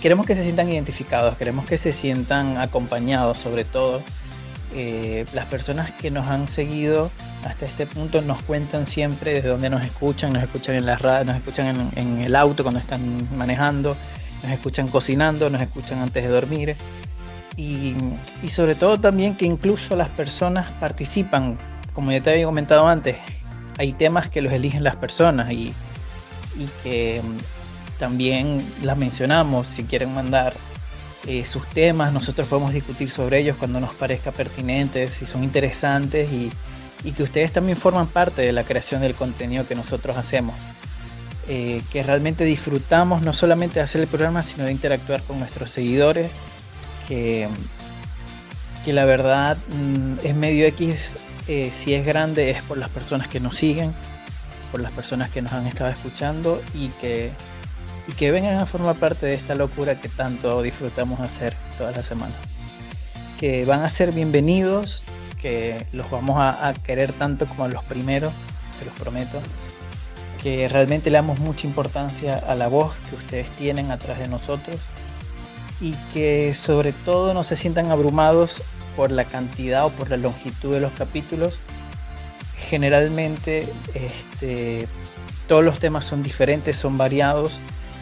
queremos 0.02 0.26
que 0.26 0.36
se 0.36 0.44
sientan 0.44 0.70
identificados, 0.70 1.36
queremos 1.36 1.66
que 1.66 1.78
se 1.78 1.92
sientan 1.92 2.58
acompañados 2.58 3.40
sobre 3.40 3.66
todo. 3.66 4.02
Eh, 4.74 5.26
las 5.34 5.46
personas 5.46 5.92
que 5.92 6.12
nos 6.12 6.28
han 6.28 6.48
seguido 6.48 7.10
hasta 7.46 7.66
este 7.68 7.86
punto 7.86 8.22
nos 8.22 8.42
cuentan 8.42 8.88
siempre 8.88 9.36
desde 9.36 9.50
dónde 9.50 9.70
nos 9.70 9.84
escuchan, 9.84 10.34
nos 10.34 10.44
escuchan 10.44 10.76
en 10.76 10.86
la 10.86 10.98
radio, 10.98 11.26
nos 11.26 11.38
escuchan 11.38 11.92
en, 11.96 12.22
el 12.22 12.36
auto 12.36 12.64
cuando 12.64 12.80
están 12.80 13.28
manejando, 13.38 13.96
nos 14.42 14.52
escuchan 14.52 14.88
cocinando, 14.88 15.50
nos 15.52 15.62
escuchan 15.62 16.00
antes 16.00 16.24
de 16.24 16.30
dormir. 16.30 16.76
Y, 17.56 17.96
sobre 18.50 18.76
todo 18.76 19.00
también 19.00 19.38
que 19.38 19.46
incluso 19.46 19.96
las 19.96 20.10
personas 20.10 20.72
participan, 20.72 21.58
como 21.94 22.12
ya 22.12 22.22
te 22.22 22.32
había 22.32 22.46
comentado 22.46 22.88
antes, 22.88 23.16
hay 23.78 23.94
temas 23.94 24.28
que 24.28 24.42
los 24.42 24.52
eligen 24.52 24.84
las 24.84 24.96
personas 24.96 25.52
y, 25.52 25.72
y 26.58 26.68
que 26.84 27.22
también 28.00 28.66
las 28.82 28.98
mencionamos 28.98 29.68
si 29.68 29.84
quieren 29.84 30.14
mandar 30.14 30.54
eh, 31.28 31.46
sus 31.46 31.66
temas, 31.68 32.12
nosotros 32.12 32.48
podemos 32.48 32.74
discutir 32.74 33.10
sobre 33.10 33.40
ellos 33.40 33.56
cuando 33.58 33.80
nos 33.80 33.94
parezca 33.94 34.32
pertinentes, 34.32 35.14
si 35.14 35.26
son 35.26 35.44
interesantes 35.44 36.32
y, 36.32 36.52
que 37.12 37.24
ustedes 37.24 37.52
también 37.52 37.78
forman 37.78 38.08
parte 38.08 38.42
de 38.42 38.52
la 38.52 38.64
creación 38.64 39.02
del 39.02 39.16
contenido 39.16 39.68
que 39.68 39.76
nosotros 39.76 40.18
hacemos. 40.18 40.56
Eh, 41.48 41.84
que 41.92 42.02
realmente 42.02 42.44
disfrutamos 42.44 43.22
no 43.22 43.32
solamente 43.32 43.76
de 43.76 43.82
hacer 43.82 44.02
el 44.02 44.08
programa, 44.08 44.42
sino 44.42 44.64
de 44.64 44.72
interactuar 44.72 45.22
con 45.22 45.38
nuestros 45.38 45.70
seguidores, 45.70 46.32
que, 47.08 47.48
que 48.84 48.94
la 48.94 49.06
verdad 49.06 49.58
mm, 49.70 50.26
es 50.26 50.36
medio 50.36 50.66
X, 50.66 51.18
eh, 51.48 51.70
si 51.72 51.94
es 51.94 52.04
grande 52.04 52.50
es 52.50 52.64
por 52.64 52.80
las 52.80 52.90
personas 52.90 53.28
que 53.28 53.40
nos 53.40 53.56
siguen, 53.56 53.94
por 54.72 54.82
las 54.82 54.92
personas 54.92 55.30
que 55.30 55.44
nos 55.44 55.54
han 55.54 55.68
estado 55.68 55.92
escuchando 55.92 56.62
y 56.74 56.88
que 57.00 57.32
y 58.08 58.14
que 58.14 58.32
vengan 58.32 58.58
a 58.58 58.66
formar 58.66 58.96
parte 58.96 59.26
de 59.26 59.34
esta 59.34 59.56
locura 59.56 60.00
que 60.00 60.10
tanto 60.10 60.62
disfrutamos 60.62 61.20
hacer 61.20 61.56
todas 61.78 61.96
las 61.96 62.06
semanas. 62.06 62.38
Que 63.40 63.66
van 63.66 63.82
a 63.82 63.90
ser 63.90 64.12
bienvenidos, 64.12 65.04
que 65.46 65.86
los 65.92 66.10
vamos 66.10 66.38
a, 66.40 66.74
querer 66.74 67.14
tanto 67.14 67.48
como 67.48 67.68
los 67.68 67.84
primeros, 67.84 68.34
se 68.80 68.84
los 68.84 68.96
prometo. 68.96 69.40
Que 70.42 70.68
realmente 70.68 71.12
le 71.12 71.18
damos 71.18 71.38
mucha 71.38 71.68
importancia 71.68 72.38
a 72.48 72.56
la 72.56 72.68
voz 72.68 72.96
que 73.08 73.16
ustedes 73.16 73.52
tienen 73.52 73.92
atrás 73.92 74.18
de 74.18 74.28
nosotros 74.28 74.78
y 75.80 75.92
que 76.16 76.56
sobre 76.56 76.94
todo 76.94 77.36
no 77.36 77.44
se 77.44 77.56
sientan 77.56 77.92
abrumados 77.92 78.64
por 78.96 79.12
la 79.12 79.26
cantidad 79.26 79.86
o 79.86 79.92
por 79.92 80.10
la 80.10 80.18
longitud 80.18 80.74
de 80.74 80.80
los 80.80 80.94
capítulos. 80.94 81.62
Generalmente 82.58 83.72
este, 83.94 84.88
todos 85.48 85.64
los 85.64 85.78
temas 85.78 86.06
son 86.06 86.24
diferentes, 86.24 86.76
son 86.76 86.98
variados 86.98 87.60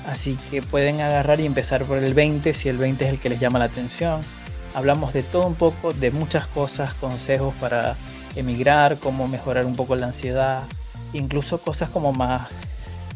Así 0.08 0.38
que 0.52 0.62
pueden 0.62 1.02
agarrar 1.02 1.40
y 1.40 1.46
empezar 1.46 1.86
por 1.86 1.98
el 1.98 2.14
20 2.14 2.54
si 2.54 2.68
el 2.68 2.78
20 2.78 3.06
es 3.06 3.12
el 3.12 3.20
que 3.20 3.30
les 3.30 3.40
llama 3.40 3.60
la 3.60 3.66
atención. 3.66 4.22
Hablamos 4.74 5.14
de 5.14 5.24
todo 5.24 5.46
un 5.46 5.56
poco, 5.56 5.94
de 5.94 6.12
muchas 6.12 6.48
cosas, 6.48 6.94
consejos 6.96 7.54
para 7.60 7.96
emigrar, 8.36 8.98
cómo 8.98 9.28
mejorar 9.28 9.66
un 9.66 9.76
poco 9.76 9.96
la 9.96 10.08
ansiedad, 10.08 10.64
incluso 11.14 11.60
cosas 11.60 11.90
como 11.90 12.12
más, 12.12 12.48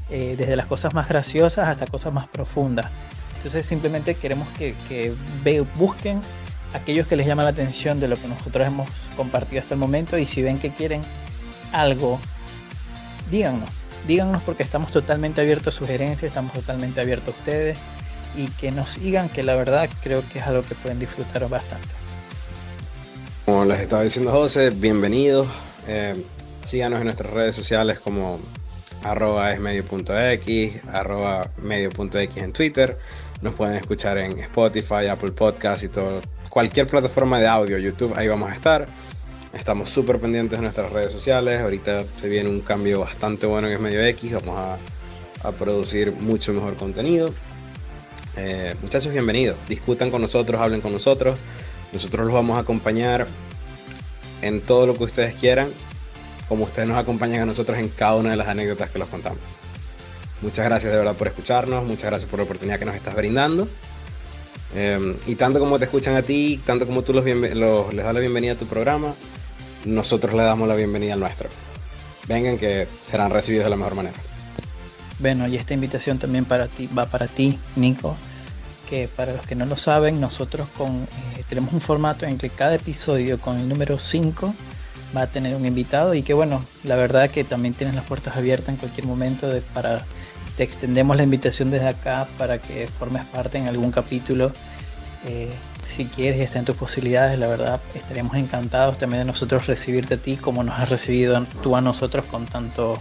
eh, 0.09 0.35
desde 0.37 0.55
las 0.55 0.67
cosas 0.67 0.93
más 0.93 1.09
graciosas 1.09 1.67
hasta 1.67 1.87
cosas 1.87 2.13
más 2.13 2.27
profundas. 2.27 2.91
Entonces 3.37 3.65
simplemente 3.65 4.15
queremos 4.15 4.47
que, 4.57 4.75
que 4.87 5.13
busquen 5.75 6.21
aquellos 6.73 7.07
que 7.07 7.15
les 7.15 7.25
llama 7.25 7.43
la 7.43 7.49
atención 7.49 7.99
de 7.99 8.07
lo 8.07 8.17
que 8.17 8.27
nosotros 8.27 8.67
hemos 8.67 8.89
compartido 9.15 9.61
hasta 9.61 9.73
el 9.73 9.79
momento 9.79 10.17
y 10.17 10.25
si 10.25 10.41
ven 10.41 10.59
que 10.59 10.71
quieren 10.71 11.01
algo, 11.71 12.19
díganos 13.31 13.69
díganos 14.07 14.41
porque 14.43 14.63
estamos 14.63 14.91
totalmente 14.91 15.41
abiertos 15.41 15.75
a 15.75 15.77
sugerencias, 15.77 16.29
estamos 16.29 16.53
totalmente 16.53 17.01
abiertos 17.01 17.35
a 17.35 17.37
ustedes 17.37 17.77
y 18.37 18.47
que 18.47 18.71
nos 18.71 18.91
sigan, 18.91 19.27
que 19.27 19.43
la 19.43 19.55
verdad 19.55 19.89
creo 20.01 20.23
que 20.29 20.39
es 20.39 20.45
algo 20.45 20.61
que 20.61 20.75
pueden 20.75 20.99
disfrutar 20.99 21.49
bastante. 21.49 21.87
Como 23.45 23.65
les 23.65 23.79
estaba 23.79 24.03
diciendo 24.03 24.31
José, 24.31 24.69
bienvenidos. 24.69 25.47
Eh, 25.87 26.23
síganos 26.63 26.99
en 26.99 27.05
nuestras 27.05 27.31
redes 27.33 27.55
sociales 27.55 27.99
como 27.99 28.39
arroba 29.03 29.51
esmedio.x, 29.51 30.85
arroba 30.93 31.51
medio.x 31.61 32.37
en 32.37 32.53
Twitter. 32.53 32.97
Nos 33.41 33.53
pueden 33.53 33.75
escuchar 33.75 34.17
en 34.17 34.39
Spotify, 34.39 35.07
Apple 35.09 35.31
Podcast 35.31 35.83
y 35.83 35.89
todo, 35.89 36.21
cualquier 36.49 36.87
plataforma 36.87 37.39
de 37.39 37.47
audio, 37.47 37.77
YouTube, 37.77 38.13
ahí 38.15 38.27
vamos 38.27 38.51
a 38.51 38.53
estar. 38.53 38.87
Estamos 39.53 39.89
súper 39.89 40.19
pendientes 40.19 40.59
de 40.59 40.63
nuestras 40.63 40.91
redes 40.91 41.11
sociales. 41.11 41.61
Ahorita 41.61 42.03
se 42.03 42.29
viene 42.29 42.49
un 42.49 42.61
cambio 42.61 42.99
bastante 42.99 43.47
bueno 43.47 43.67
en 43.67 43.73
Es 43.73 43.79
Medio 43.79 44.03
X. 44.03 44.33
Vamos 44.33 44.79
a, 45.43 45.51
producir 45.51 46.11
mucho 46.11 46.51
mejor 46.51 46.75
contenido. 46.75 47.33
Eh, 48.39 48.75
muchachos, 48.83 49.11
bienvenidos. 49.11 49.57
Discutan 49.67 50.11
con 50.11 50.21
nosotros, 50.21 50.61
hablen 50.61 50.79
con 50.79 50.93
nosotros. 50.93 51.39
Nosotros 51.91 52.27
los 52.27 52.35
vamos 52.35 52.57
a 52.57 52.61
acompañar 52.61 53.25
en 54.43 54.61
todo 54.61 54.85
lo 54.85 54.95
que 54.95 55.05
ustedes 55.05 55.33
quieran, 55.33 55.69
como 56.47 56.65
ustedes 56.65 56.87
nos 56.87 56.99
acompañan 56.99 57.41
a 57.41 57.45
nosotros 57.47 57.79
en 57.79 57.89
cada 57.89 58.15
una 58.15 58.29
de 58.29 58.35
las 58.35 58.47
anécdotas 58.47 58.91
que 58.91 58.99
los 58.99 59.07
contamos. 59.07 59.39
Muchas 60.43 60.65
gracias 60.65 60.93
de 60.93 60.99
verdad 60.99 61.15
por 61.15 61.27
escucharnos, 61.27 61.83
muchas 61.83 62.11
gracias 62.11 62.29
por 62.29 62.37
la 62.37 62.43
oportunidad 62.43 62.77
que 62.77 62.85
nos 62.85 62.93
estás 62.93 63.15
brindando. 63.15 63.67
Eh, 64.75 65.17
y 65.25 65.33
tanto 65.33 65.57
como 65.59 65.79
te 65.79 65.85
escuchan 65.85 66.15
a 66.15 66.21
ti, 66.21 66.61
tanto 66.63 66.85
como 66.85 67.01
tú 67.01 67.13
los 67.13 67.25
les 67.25 67.55
das 67.55 68.13
la 68.13 68.19
bienvenida 68.19 68.53
a 68.53 68.55
tu 68.55 68.67
programa, 68.67 69.15
nosotros 69.83 70.35
le 70.35 70.43
damos 70.43 70.67
la 70.67 70.75
bienvenida 70.75 71.13
al 71.13 71.19
nuestro. 71.19 71.49
Vengan 72.27 72.59
que 72.59 72.87
serán 73.03 73.31
recibidos 73.31 73.63
de 73.63 73.71
la 73.71 73.77
mejor 73.77 73.95
manera. 73.95 74.17
Bueno, 75.19 75.47
y 75.47 75.55
esta 75.55 75.73
invitación 75.73 76.19
también 76.19 76.45
para 76.45 76.67
ti, 76.67 76.87
va 76.95 77.05
para 77.05 77.27
ti, 77.27 77.57
Nico, 77.75 78.15
que 78.89 79.07
para 79.07 79.33
los 79.33 79.45
que 79.45 79.55
no 79.55 79.65
lo 79.65 79.75
saben, 79.75 80.21
nosotros 80.21 80.67
con, 80.77 81.03
eh, 81.35 81.43
tenemos 81.49 81.73
un 81.73 81.81
formato 81.81 82.25
en 82.25 82.37
que 82.37 82.49
cada 82.49 82.75
episodio 82.75 83.39
con 83.39 83.59
el 83.59 83.67
número 83.67 83.97
5 83.97 84.53
va 85.15 85.21
a 85.23 85.27
tener 85.27 85.55
un 85.55 85.65
invitado 85.65 86.13
y 86.13 86.21
que 86.21 86.33
bueno, 86.33 86.63
la 86.83 86.95
verdad 86.95 87.29
que 87.29 87.43
también 87.43 87.73
tienes 87.73 87.95
las 87.95 88.05
puertas 88.05 88.37
abiertas 88.37 88.69
en 88.69 88.75
cualquier 88.75 89.07
momento 89.07 89.47
de, 89.47 89.61
para 89.61 90.05
te 90.57 90.63
extendemos 90.63 91.15
la 91.15 91.23
invitación 91.23 91.69
desde 91.69 91.87
acá 91.87 92.27
para 92.37 92.57
que 92.57 92.87
formes 92.87 93.23
parte 93.25 93.59
en 93.59 93.67
algún 93.67 93.91
capítulo. 93.91 94.51
Eh, 95.25 95.51
si 95.85 96.05
quieres 96.05 96.41
está 96.41 96.59
en 96.59 96.65
tus 96.65 96.75
posibilidades, 96.75 97.39
la 97.39 97.47
verdad 97.47 97.79
estaríamos 97.93 98.35
encantados 98.35 98.97
también 98.97 99.21
de 99.21 99.25
nosotros 99.25 99.67
recibirte 99.67 100.15
a 100.15 100.17
ti 100.17 100.35
como 100.35 100.63
nos 100.63 100.79
has 100.79 100.89
recibido 100.89 101.45
tú 101.61 101.75
a 101.75 101.81
nosotros 101.81 102.25
con 102.25 102.45
tanto, 102.45 102.99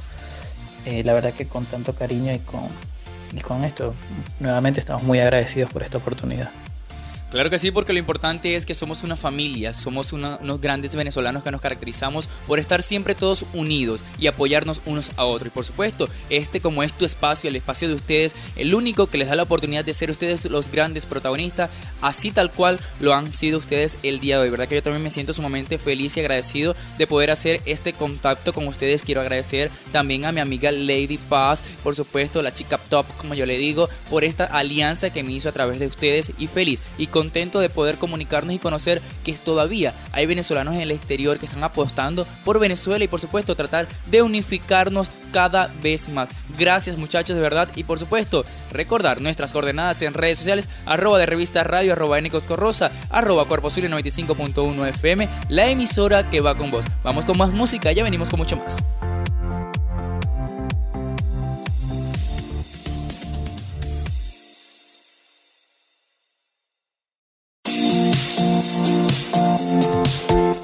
eh, 0.86 1.02
la 1.04 1.12
verdad 1.12 1.32
que 1.34 1.46
con 1.46 1.66
tanto 1.66 1.94
cariño 1.94 2.32
y 2.32 2.38
con, 2.38 2.68
y 3.32 3.40
con 3.40 3.64
esto. 3.64 3.94
Nuevamente 4.40 4.80
estamos 4.80 5.02
muy 5.02 5.18
agradecidos 5.18 5.70
por 5.70 5.82
esta 5.82 5.98
oportunidad. 5.98 6.50
Claro 7.36 7.50
que 7.50 7.58
sí, 7.58 7.70
porque 7.70 7.92
lo 7.92 7.98
importante 7.98 8.56
es 8.56 8.64
que 8.64 8.74
somos 8.74 9.04
una 9.04 9.14
familia, 9.14 9.74
somos 9.74 10.14
unos 10.14 10.58
grandes 10.58 10.96
venezolanos 10.96 11.42
que 11.42 11.50
nos 11.50 11.60
caracterizamos 11.60 12.30
por 12.46 12.58
estar 12.58 12.80
siempre 12.80 13.14
todos 13.14 13.44
unidos 13.52 14.02
y 14.18 14.26
apoyarnos 14.26 14.80
unos 14.86 15.10
a 15.18 15.26
otros. 15.26 15.48
Y 15.48 15.50
por 15.50 15.66
supuesto, 15.66 16.08
este 16.30 16.62
como 16.62 16.82
es 16.82 16.94
tu 16.94 17.04
espacio, 17.04 17.50
el 17.50 17.56
espacio 17.56 17.88
de 17.88 17.94
ustedes, 17.94 18.34
el 18.56 18.74
único 18.74 19.08
que 19.08 19.18
les 19.18 19.28
da 19.28 19.34
la 19.34 19.42
oportunidad 19.42 19.84
de 19.84 19.92
ser 19.92 20.10
ustedes 20.10 20.46
los 20.46 20.70
grandes 20.72 21.04
protagonistas, 21.04 21.68
así 22.00 22.30
tal 22.30 22.50
cual 22.50 22.80
lo 23.00 23.12
han 23.12 23.30
sido 23.30 23.58
ustedes 23.58 23.98
el 24.02 24.18
día 24.18 24.36
de 24.36 24.44
hoy. 24.44 24.50
¿Verdad 24.50 24.66
que 24.66 24.76
yo 24.76 24.82
también 24.82 25.02
me 25.02 25.10
siento 25.10 25.34
sumamente 25.34 25.76
feliz 25.76 26.16
y 26.16 26.20
agradecido 26.20 26.74
de 26.96 27.06
poder 27.06 27.30
hacer 27.30 27.60
este 27.66 27.92
contacto 27.92 28.54
con 28.54 28.66
ustedes? 28.66 29.02
Quiero 29.02 29.20
agradecer 29.20 29.70
también 29.92 30.24
a 30.24 30.32
mi 30.32 30.40
amiga 30.40 30.72
Lady 30.72 31.18
Paz, 31.28 31.62
por 31.84 31.94
supuesto, 31.94 32.40
la 32.40 32.54
chica 32.54 32.78
top, 32.78 33.04
como 33.18 33.34
yo 33.34 33.44
le 33.44 33.58
digo, 33.58 33.90
por 34.08 34.24
esta 34.24 34.46
alianza 34.46 35.10
que 35.10 35.22
me 35.22 35.32
hizo 35.32 35.50
a 35.50 35.52
través 35.52 35.80
de 35.80 35.86
ustedes 35.86 36.32
y 36.38 36.46
feliz. 36.46 36.82
Y 36.96 37.08
contento 37.26 37.58
de 37.58 37.68
poder 37.68 37.96
comunicarnos 37.96 38.54
y 38.54 38.60
conocer 38.60 39.02
que 39.24 39.32
todavía 39.32 39.92
hay 40.12 40.26
venezolanos 40.26 40.74
en 40.74 40.80
el 40.80 40.92
exterior 40.92 41.38
que 41.40 41.46
están 41.46 41.64
apostando 41.64 42.24
por 42.44 42.60
Venezuela 42.60 43.04
y 43.04 43.08
por 43.08 43.20
supuesto 43.20 43.56
tratar 43.56 43.88
de 44.08 44.22
unificarnos 44.22 45.10
cada 45.32 45.68
vez 45.82 46.08
más. 46.08 46.28
Gracias 46.56 46.96
muchachos 46.96 47.34
de 47.34 47.42
verdad 47.42 47.68
y 47.74 47.82
por 47.82 47.98
supuesto 47.98 48.44
recordar 48.70 49.20
nuestras 49.20 49.52
coordenadas 49.52 50.00
en 50.02 50.14
redes 50.14 50.38
sociales 50.38 50.68
arroba 50.86 51.18
de 51.18 51.26
revista 51.26 51.64
radio 51.64 51.94
arroba 51.94 52.18
Corrosa 52.46 52.92
arroba 53.10 53.46
cuerpo 53.46 53.70
95.1 53.70 54.88
FM 54.88 55.28
la 55.48 55.68
emisora 55.68 56.30
que 56.30 56.40
va 56.40 56.56
con 56.56 56.70
vos. 56.70 56.84
Vamos 57.02 57.24
con 57.24 57.36
más 57.36 57.50
música, 57.50 57.90
ya 57.90 58.04
venimos 58.04 58.30
con 58.30 58.38
mucho 58.38 58.56
más. 58.56 58.84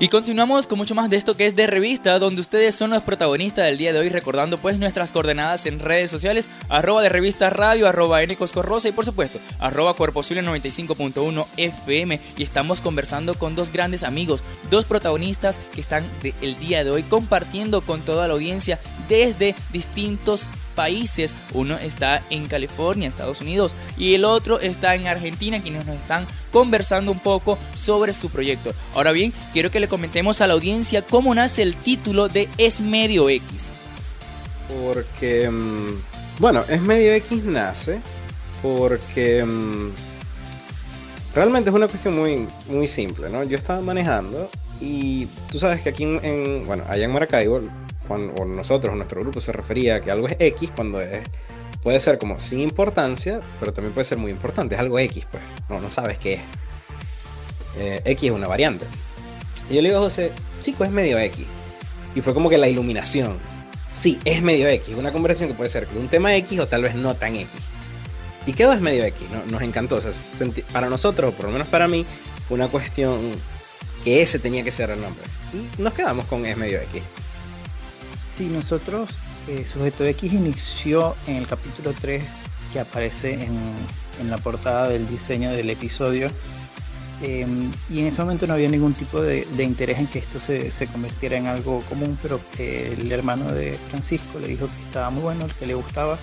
Y 0.03 0.09
continuamos 0.09 0.67
con 0.67 0.79
mucho 0.79 0.97
más 0.97 1.11
de 1.11 1.17
esto 1.17 1.37
que 1.37 1.47
es 1.47 1.55
de 1.55 1.69
revista, 1.69 2.19
donde 2.19 2.41
ustedes 2.41 2.75
son 2.75 2.91
los 2.91 3.03
protagonistas 3.03 3.67
del 3.67 3.79
día 3.79 3.93
de 3.93 4.01
hoy, 4.01 4.09
recordando 4.09 4.59
pues 4.59 4.81
nuestras 4.81 5.13
coordenadas 5.13 5.65
en 5.67 5.79
redes 5.79 6.11
sociales, 6.11 6.49
arroba 6.69 7.03
de 7.03 7.09
revista 7.09 7.51
radio, 7.51 7.87
arroba 7.87 8.19
Corrosa 8.53 8.89
y 8.89 8.93
por 8.93 9.05
supuesto, 9.05 9.39
arroba 9.61 9.95
cuerposible 9.95 10.43
95.1 10.43 11.47
FM. 11.57 12.19
Y 12.37 12.43
estamos 12.43 12.81
conversando 12.81 13.35
con 13.35 13.55
dos 13.55 13.71
grandes 13.71 14.03
amigos, 14.03 14.43
dos 14.73 14.87
protagonistas 14.87 15.61
que 15.73 15.81
están 15.81 16.05
el 16.41 16.59
día 16.59 16.83
de 16.83 16.91
hoy 16.91 17.05
compartiendo 17.05 17.83
con 17.83 18.03
toda 18.03 18.27
la 18.27 18.35
audiencia 18.35 18.81
desde 19.09 19.55
distintos 19.73 20.49
países. 20.83 21.33
Uno 21.55 21.79
está 21.79 22.23
en 22.31 22.49
California, 22.49 23.09
Estados 23.09 23.41
Unidos, 23.41 23.73
y 23.97 24.15
el 24.15 24.25
otro 24.25 24.59
está 24.59 24.97
en 24.97 25.07
Argentina, 25.07 25.63
quienes 25.63 25.87
nos 25.87 25.95
están 25.95 26.27
conversando 26.51 27.13
un 27.13 27.21
poco 27.21 27.57
sobre 27.75 28.15
su 28.15 28.31
proyecto. 28.31 28.75
Ahora 28.93 29.13
bien, 29.13 29.33
quiero 29.53 29.71
que 29.71 29.79
le 29.79 29.87
comentemos 29.87 30.41
a 30.41 30.49
la 30.49 30.55
audiencia 30.55 31.03
cómo 31.03 31.33
nace 31.37 31.63
el 31.63 31.77
título 31.77 32.29
de 32.29 32.49
Es 32.59 32.81
Medio 32.81 33.29
X. 33.29 33.71
Porque, 34.85 35.49
mm, 35.49 36.41
bueno, 36.41 36.65
Es 36.69 36.83
Medio 36.83 37.13
X 37.15 37.45
nace 37.45 38.01
porque 38.61 39.45
mm, 39.45 39.91
realmente 41.37 41.71
es 41.71 41.77
una 41.77 41.87
cuestión 41.87 42.17
muy, 42.17 42.49
muy 42.69 42.89
simple, 42.89 43.31
¿no? 43.31 43.45
Yo 43.45 43.57
estaba 43.57 43.81
manejando 43.83 44.51
y 44.81 45.27
tú 45.49 45.61
sabes 45.61 45.81
que 45.81 45.91
aquí 45.91 46.03
en, 46.03 46.67
bueno, 46.67 46.85
allá 46.89 47.05
en 47.05 47.13
Maracaibo, 47.13 47.61
cuando, 48.07 48.35
o 48.35 48.45
nosotros, 48.45 48.95
nuestro 48.97 49.23
grupo 49.23 49.41
se 49.41 49.53
refería 49.53 49.97
a 49.97 50.01
que 50.01 50.11
algo 50.11 50.29
es 50.29 50.37
X 50.39 50.73
cuando 50.75 51.01
es 51.01 51.23
puede 51.83 51.99
ser 52.01 52.19
como 52.19 52.39
sin 52.41 52.61
importancia, 52.61 53.41
pero 53.61 53.73
también 53.73 53.93
puede 53.93 54.05
ser 54.05 54.19
muy 54.19 54.31
importante. 54.31 54.75
Es 54.75 54.81
algo 54.81 54.99
X, 54.99 55.27
pues. 55.31 55.43
No, 55.69 55.81
no 55.81 55.91
sabes 55.91 56.19
qué 56.19 56.35
es. 56.35 56.41
Eh, 57.77 58.03
X 58.05 58.31
es 58.31 58.35
una 58.35 58.47
variante. 58.47 58.87
Y 59.69 59.75
yo 59.75 59.83
le 59.83 59.89
digo 59.89 60.01
a 60.01 60.05
José, 60.05 60.33
chico, 60.63 60.85
es 60.85 60.91
medio 60.91 61.19
X. 61.19 61.47
Y 62.15 62.21
fue 62.21 62.35
como 62.35 62.49
que 62.49 62.59
la 62.59 62.69
iluminación. 62.69 63.37
Sí, 63.91 64.19
es 64.25 64.43
medio 64.43 64.69
X. 64.69 64.95
Una 64.97 65.13
conversación 65.13 65.51
que 65.51 65.55
puede 65.55 65.69
ser 65.69 65.89
de 65.89 65.99
un 65.99 66.09
tema 66.09 66.35
X 66.37 66.61
o 66.61 66.67
tal 66.67 66.83
vez 66.83 66.95
no 66.95 67.15
tan 67.15 67.37
X. 67.37 67.51
Y 68.47 68.53
quedó 68.53 68.73
es 68.73 68.81
medio 68.81 69.05
X. 69.05 69.29
¿no? 69.31 69.45
Nos 69.47 69.63
encantó. 69.63 69.97
O 69.97 70.01
sea, 70.01 70.13
para 70.73 70.89
nosotros, 70.89 71.33
o 71.33 71.37
por 71.37 71.47
lo 71.47 71.53
menos 71.53 71.69
para 71.69 71.89
mí, 71.89 72.07
fue 72.47 72.57
una 72.57 72.69
cuestión 72.69 73.19
que 74.05 74.23
ese 74.23 74.39
tenía 74.39 74.63
que 74.63 74.71
ser 74.71 74.91
el 74.91 75.01
nombre. 75.01 75.25
Y 75.53 75.83
nos 75.83 75.95
quedamos 75.95 76.27
con 76.27 76.47
es 76.47 76.57
medio 76.57 76.81
X. 76.81 77.03
Sí, 78.35 78.49
nosotros, 78.49 79.11
eh, 79.49 79.65
Sujeto 79.65 80.05
X 80.05 80.33
inició 80.33 81.15
en 81.27 81.37
el 81.37 81.47
capítulo 81.47 81.93
3 82.01 82.25
que 82.73 82.81
aparece 82.81 83.35
en, 83.35 83.59
en 84.21 84.31
la 84.31 84.39
portada 84.39 84.89
del 84.89 85.07
diseño 85.07 85.51
del 85.53 85.69
episodio 85.69 86.31
Em, 87.23 87.71
y 87.89 88.01
en 88.01 88.09
ese 88.09 88.21
momento 88.21 88.49
no 88.49 88.55
había 88.55 88.69
ningún 88.69 88.95
tipo 88.95 89.23
de, 89.23 89.47
interés 89.61 89.99
en 89.99 90.09
que 90.09 90.19
esto 90.19 90.41
se, 90.41 90.73
se, 90.73 90.89
convirtiera 90.89 91.37
en 91.37 91.47
algo 91.47 91.81
común, 91.83 92.19
pero 92.21 92.41
el 92.59 93.13
hermano 93.13 93.53
de 93.53 93.79
Francisco 93.91 94.41
le 94.41 94.49
dijo 94.49 94.67
que 94.67 94.83
estaba 94.89 95.09
muy 95.11 95.23
bueno, 95.23 95.47
que 95.59 95.67
le 95.67 95.75
gustaba, 95.75 96.19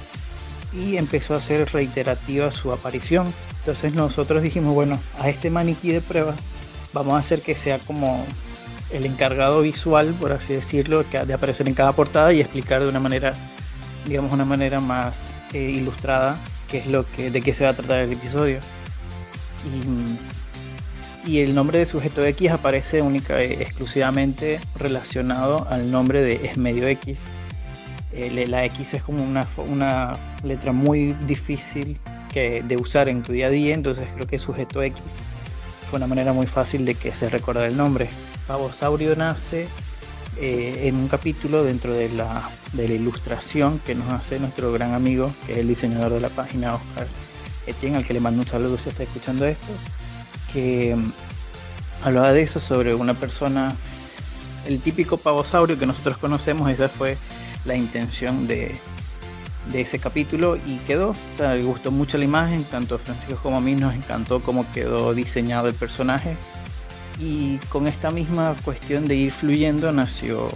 y 0.74 0.98
empezó 0.98 1.36
a 1.36 1.38
hacer 1.38 1.72
reiterativa 1.72 2.51
su 2.51 2.74
aparición. 2.74 3.34
Entonces 3.60 3.94
nosotros 3.94 4.44
dijimos, 4.44 4.74
bueno, 4.74 5.00
a 5.20 5.30
este 5.30 5.50
maniquí 5.50 5.92
de 5.92 6.01
prueba 6.01 6.36
vamos 6.92 7.13
a 7.16 7.20
hacer 7.20 7.42
que 7.42 7.56
sea 7.56 7.80
como 7.80 8.25
el 8.91 9.05
encargado 9.05 9.62
visual, 9.62 10.13
por 10.19 10.31
así 10.31 10.53
decirlo, 10.53 11.03
de 11.03 11.34
aparecer 11.34 11.67
en 11.67 11.74
cada 11.74 11.93
portada 11.93 12.34
y 12.34 12.41
explicar 12.41 12.81
de 12.81 12.89
una 12.89 13.00
manera, 13.00 13.34
digamos, 14.05 14.31
una 14.31 14.46
manera 14.46 14.79
más 14.79 15.34
eh, 15.53 15.62
ilustrada 15.62 16.38
qué 16.67 16.79
es 16.79 16.88
lo 16.88 17.10
que, 17.10 17.31
de 17.31 17.41
qué 17.41 17.53
se 17.53 17.63
va 17.63 17.72
a 17.72 17.75
tratar 17.75 18.00
el 18.00 18.12
episodio. 18.12 18.60
Y 19.65 20.39
y 21.25 21.41
el 21.41 21.53
nombre 21.53 21.79
de 21.79 21.86
sujeto 21.86 22.25
X 22.25 22.50
aparece 22.51 23.01
única 23.01 23.41
eh, 23.41 23.62
exclusivamente 23.62 24.60
relacionado 24.75 25.67
al 25.69 25.91
nombre 25.91 26.22
de 26.22 26.46
es 26.46 26.58
medio 26.58 26.88
X. 26.88 27.24
la 28.12 28.65
X 28.65 28.96
es 28.96 29.03
como 29.03 29.24
una, 29.24 29.46
una 29.67 30.17
letra 30.43 30.72
muy 30.72 31.13
difícil 31.27 32.00
que, 32.34 32.63
de 32.63 32.77
usar 32.77 33.10
en 33.10 33.22
tu 33.22 33.34
día 33.34 33.48
a 33.48 33.50
día, 33.50 33.74
entonces 33.74 34.08
creo 34.13 34.27
que 34.27 34.38
sujeto 34.38 34.81
X 34.81 35.01
fue 35.89 35.98
una 35.98 36.08
manera 36.08 36.34
muy 36.34 36.48
fácil 36.48 36.86
de 36.86 36.96
que 36.96 37.13
se 37.13 37.29
recuerde 37.29 37.67
el 37.67 37.77
nombre. 37.77 38.10
Pavosaurio 38.50 39.15
nace 39.15 39.68
eh, 40.38 40.88
en 40.88 40.96
un 40.96 41.08
capítulo 41.08 41.63
dentro 41.63 41.94
de 41.94 42.10
la, 42.10 42.50
ilustración 42.74 43.77
que 43.77 43.94
nos 43.94 44.10
hace 44.10 44.39
nuestro 44.39 44.74
gran 44.74 44.96
amigo, 44.96 45.32
que 45.46 45.53
es 45.53 45.58
el 45.60 45.68
diseñador 45.68 46.12
de 46.13 46.20
la 46.20 46.29
página, 46.29 46.74
Oscar 46.74 47.08
Etienne, 47.68 47.98
al 47.98 48.06
que 48.06 48.15
le 48.15 48.20
mando 48.20 48.41
un 48.41 48.48
saludo 48.48 48.79
si 48.79 48.89
está 48.89 49.03
escuchando 49.03 49.46
esto 49.46 49.68
que 50.51 50.96
mm, 50.96 51.12
hablaba 52.06 52.34
de 52.34 52.41
eso, 52.41 52.60
sobre 52.60 52.96
una 52.96 53.13
persona, 53.13 53.75
el 54.65 54.82
típico 54.82 55.18
pavosaurio 55.18 55.77
que 55.77 55.86
nosotros 55.86 56.18
conocemos, 56.18 56.72
esa 56.72 56.89
fue 56.89 57.18
la 57.65 57.75
intención 57.75 58.48
de, 58.48 58.75
ese 59.72 60.00
capítulo 60.00 60.56
y 60.56 60.77
quedó, 60.88 61.12
o 61.12 61.38
sea, 61.38 61.53
le 61.53 61.62
gustó 61.62 61.91
mucho 61.91 62.18
la 62.18 62.24
imagen, 62.24 62.63
tanto 62.63 62.96
a 62.96 62.98
Francisco 62.98 63.39
como 63.44 63.58
a 63.58 63.62
mí 63.62 63.75
nos 63.75 63.94
encantó 63.94 64.41
cómo 64.41 64.65
quedó 64.74 65.13
diseñado 65.13 65.68
el 65.68 65.75
personaje 65.75 66.36
y 67.20 67.58
con 67.70 67.88
esta 67.88 68.12
misma 68.12 68.56
cuestión 68.64 69.08
de 69.08 69.16
ir 69.16 69.32
fluyendo 69.32 69.92
nació 69.92 70.50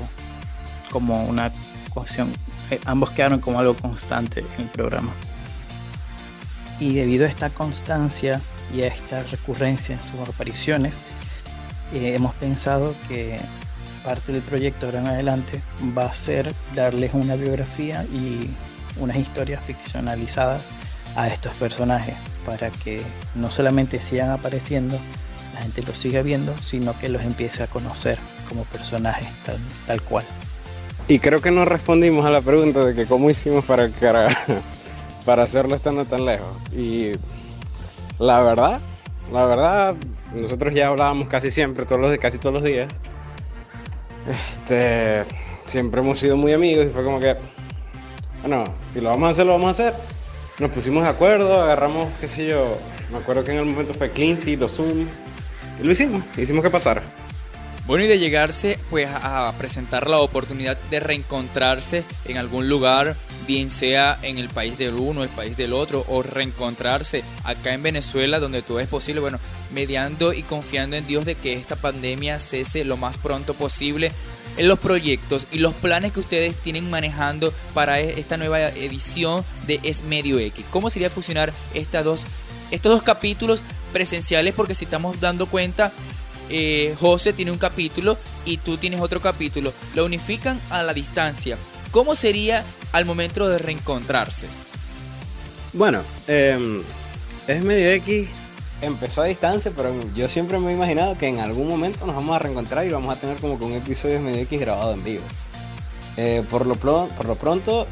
como 0.91 1.25
una 1.25 1.51
cuestión, 1.89 2.31
eh, 2.71 2.79
ambos 2.85 3.11
quedaron 3.11 3.39
como 3.39 3.59
algo 3.59 3.75
constante 3.75 4.45
en 4.57 4.63
el 4.63 4.69
programa. 4.69 5.13
Y 6.79 6.93
debido 6.93 7.25
a 7.25 7.29
esta 7.29 7.49
constancia 7.49 8.41
y 8.73 8.81
a 8.81 8.87
esta 8.87 9.23
recurrencia 9.23 9.95
en 9.95 10.01
sus 10.01 10.19
apariciones, 10.27 11.01
eh, 11.93 12.15
hemos 12.15 12.33
pensado 12.35 12.95
que 13.07 13.39
parte 14.03 14.31
del 14.31 14.41
proyecto 14.41 14.85
ahora 14.85 14.99
en 14.99 15.07
adelante 15.07 15.61
va 15.97 16.05
a 16.05 16.15
ser 16.15 16.53
darles 16.73 17.13
una 17.13 17.35
biografía 17.35 18.03
y 18.05 18.49
unas 18.97 19.17
historias 19.17 19.63
ficcionalizadas 19.63 20.69
a 21.15 21.27
estos 21.27 21.53
personajes 21.55 22.15
para 22.45 22.69
que 22.69 23.01
no 23.35 23.51
solamente 23.51 24.01
sigan 24.01 24.31
apareciendo, 24.31 24.99
la 25.53 25.61
gente 25.61 25.81
los 25.83 25.97
siga 25.97 26.21
viendo, 26.21 26.55
sino 26.61 26.97
que 26.99 27.09
los 27.09 27.23
empiece 27.23 27.63
a 27.63 27.67
conocer 27.67 28.17
como 28.49 28.63
personajes 28.65 29.27
tal, 29.45 29.59
tal 29.87 30.01
cual. 30.01 30.25
Y 31.07 31.19
creo 31.19 31.41
que 31.41 31.51
no 31.51 31.65
respondimos 31.65 32.25
a 32.25 32.29
la 32.29 32.41
pregunta 32.41 32.85
de 32.85 32.95
que 32.95 33.05
cómo 33.05 33.29
hicimos 33.29 33.65
para, 33.65 33.89
para 35.25 35.43
hacerlo 35.43 35.75
estando 35.75 36.05
tan 36.05 36.25
lejos. 36.25 36.47
Y 36.71 37.11
la 38.19 38.41
verdad, 38.41 38.81
la 39.31 39.45
verdad, 39.45 39.95
nosotros 40.33 40.73
ya 40.73 40.87
hablábamos 40.87 41.27
casi 41.27 41.51
siempre, 41.51 41.85
todos 41.85 42.01
los, 42.01 42.17
casi 42.17 42.37
todos 42.39 42.53
los 42.53 42.63
días. 42.63 42.91
Este, 44.27 45.23
siempre 45.65 46.01
hemos 46.01 46.19
sido 46.19 46.37
muy 46.37 46.53
amigos 46.53 46.85
y 46.85 46.89
fue 46.89 47.03
como 47.03 47.19
que, 47.19 47.35
bueno, 48.41 48.63
si 48.85 49.01
lo 49.01 49.09
vamos 49.09 49.27
a 49.27 49.29
hacer, 49.31 49.45
lo 49.45 49.53
vamos 49.53 49.67
a 49.67 49.71
hacer. 49.71 49.93
Nos 50.59 50.71
pusimos 50.71 51.03
de 51.03 51.09
acuerdo, 51.09 51.61
agarramos, 51.61 52.09
qué 52.21 52.27
sé 52.27 52.47
yo, 52.47 52.77
me 53.11 53.17
acuerdo 53.17 53.43
que 53.43 53.51
en 53.51 53.57
el 53.57 53.65
momento 53.65 53.93
fue 53.93 54.09
Cleanfeed 54.09 54.63
o 54.63 54.67
Zoom, 54.67 55.01
y 55.01 55.07
lo 55.81 55.91
hicimos, 55.91 56.23
hicimos 56.37 56.63
que 56.63 56.69
pasara. 56.69 57.03
Bueno, 57.85 58.05
y 58.05 58.07
de 58.07 58.17
llegarse 58.17 58.79
pues 58.89 59.09
a 59.11 59.53
presentar 59.57 60.09
la 60.09 60.19
oportunidad 60.19 60.77
de 60.89 61.01
reencontrarse 61.01 62.05
en 62.23 62.37
algún 62.37 62.69
lugar, 62.69 63.17
bien 63.45 63.69
sea 63.69 64.17
en 64.21 64.37
el 64.37 64.47
país 64.47 64.77
del 64.77 64.93
uno, 64.93 65.21
el 65.21 65.29
país 65.29 65.57
del 65.57 65.73
otro, 65.73 66.05
o 66.07 66.23
reencontrarse 66.23 67.25
acá 67.43 67.73
en 67.73 67.83
Venezuela 67.83 68.39
donde 68.39 68.61
todo 68.61 68.79
es 68.79 68.87
posible, 68.87 69.19
bueno, 69.19 69.37
mediando 69.73 70.31
y 70.31 70.43
confiando 70.43 70.95
en 70.95 71.05
Dios 71.07 71.25
de 71.25 71.35
que 71.35 71.55
esta 71.55 71.75
pandemia 71.75 72.39
cese 72.39 72.85
lo 72.85 72.95
más 72.95 73.17
pronto 73.17 73.53
posible 73.53 74.13
en 74.55 74.69
los 74.69 74.79
proyectos 74.79 75.47
y 75.51 75.57
los 75.57 75.73
planes 75.73 76.13
que 76.13 76.21
ustedes 76.21 76.55
tienen 76.55 76.89
manejando 76.89 77.53
para 77.73 77.99
e-, 77.99 78.17
esta 78.17 78.37
nueva 78.37 78.61
edición 78.61 79.43
de 79.67 79.81
Es 79.83 80.03
Medio 80.03 80.39
X. 80.39 80.63
¿Cómo 80.69 80.89
sería 80.89 81.09
fusionar 81.09 81.51
estas 81.73 82.05
dos, 82.05 82.21
estos 82.71 82.93
dos 82.93 83.03
capítulos 83.03 83.61
presenciales? 83.93 84.53
Porque 84.53 84.75
si 84.75 84.83
estamos 84.83 85.21
dando 85.21 85.45
cuenta, 85.45 85.93
eh, 86.49 86.95
José 86.99 87.31
tiene 87.31 87.51
un 87.51 87.57
capítulo 87.57 88.17
y 88.45 88.57
tú 88.57 88.77
tienes 88.77 88.99
otro 88.99 89.21
capítulo. 89.21 89.71
Lo 89.95 90.05
unifican 90.05 90.59
a 90.69 90.83
la 90.83 90.93
distancia. 90.93 91.57
¿Cómo 91.91 92.15
sería 92.15 92.65
al 92.91 93.05
momento 93.05 93.47
de 93.47 93.59
reencontrarse? 93.59 94.47
Bueno, 95.73 96.01
em, 96.27 96.81
es 97.47 97.63
medio 97.63 97.91
X. 97.91 98.27
Empezó 98.81 99.21
a 99.21 99.25
distancia, 99.25 99.71
pero 99.75 99.95
yo 100.13 100.27
siempre 100.27 100.59
me 100.59 100.71
he 100.71 100.75
imaginado 100.75 101.17
que 101.17 101.27
en 101.27 101.39
algún 101.39 101.67
momento 101.67 102.05
nos 102.05 102.15
vamos 102.15 102.35
a 102.35 102.39
reencontrar 102.39 102.85
y 102.85 102.89
vamos 102.89 103.15
a 103.15 103.19
tener 103.19 103.37
como 103.37 103.57
que 103.57 103.63
un 103.63 103.73
episodio 103.73 104.15
de 104.15 104.19
medio 104.19 104.41
X 104.41 104.59
grabado 104.59 104.93
en 104.93 105.03
vivo. 105.03 105.23
Eh, 106.17 106.43
por, 106.49 106.67
lo 106.67 106.75
por 106.75 107.25
lo 107.25 107.35
pronto, 107.35 107.87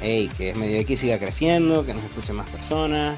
hey, 0.00 0.30
que 0.36 0.50
es 0.50 0.56
medio 0.56 0.78
X 0.80 1.00
siga 1.00 1.18
creciendo, 1.18 1.84
que 1.84 1.94
nos 1.94 2.02
escuchen 2.02 2.36
más 2.36 2.48
personas, 2.48 3.16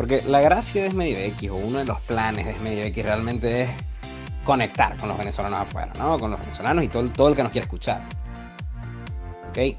porque 0.00 0.22
la 0.22 0.40
gracia 0.40 0.84
de 0.84 0.94
Medio 0.94 1.18
X, 1.18 1.50
o 1.50 1.56
uno 1.56 1.78
de 1.78 1.84
los 1.84 2.00
planes 2.00 2.46
de 2.46 2.58
Medio 2.60 2.84
X, 2.84 3.04
realmente 3.04 3.64
es 3.64 3.68
conectar 4.44 4.96
con 4.96 5.10
los 5.10 5.18
venezolanos 5.18 5.60
afuera, 5.60 5.92
¿no? 5.98 6.18
Con 6.18 6.30
los 6.30 6.40
venezolanos 6.40 6.82
y 6.86 6.88
todo, 6.88 7.06
todo 7.10 7.28
el 7.28 7.36
que 7.36 7.42
nos 7.42 7.52
quiera 7.52 7.66
escuchar. 7.66 8.08
¿Ok? 9.50 9.76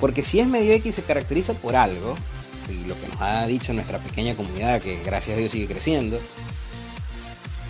Porque 0.00 0.24
si 0.24 0.40
es 0.40 0.48
Medio 0.48 0.72
X 0.72 0.96
se 0.96 1.04
caracteriza 1.04 1.54
por 1.54 1.76
algo, 1.76 2.16
y 2.68 2.86
lo 2.86 3.00
que 3.00 3.06
nos 3.06 3.20
ha 3.20 3.46
dicho 3.46 3.72
nuestra 3.72 4.00
pequeña 4.00 4.34
comunidad, 4.34 4.80
que 4.80 5.00
gracias 5.04 5.36
a 5.36 5.38
Dios 5.38 5.52
sigue 5.52 5.68
creciendo, 5.68 6.18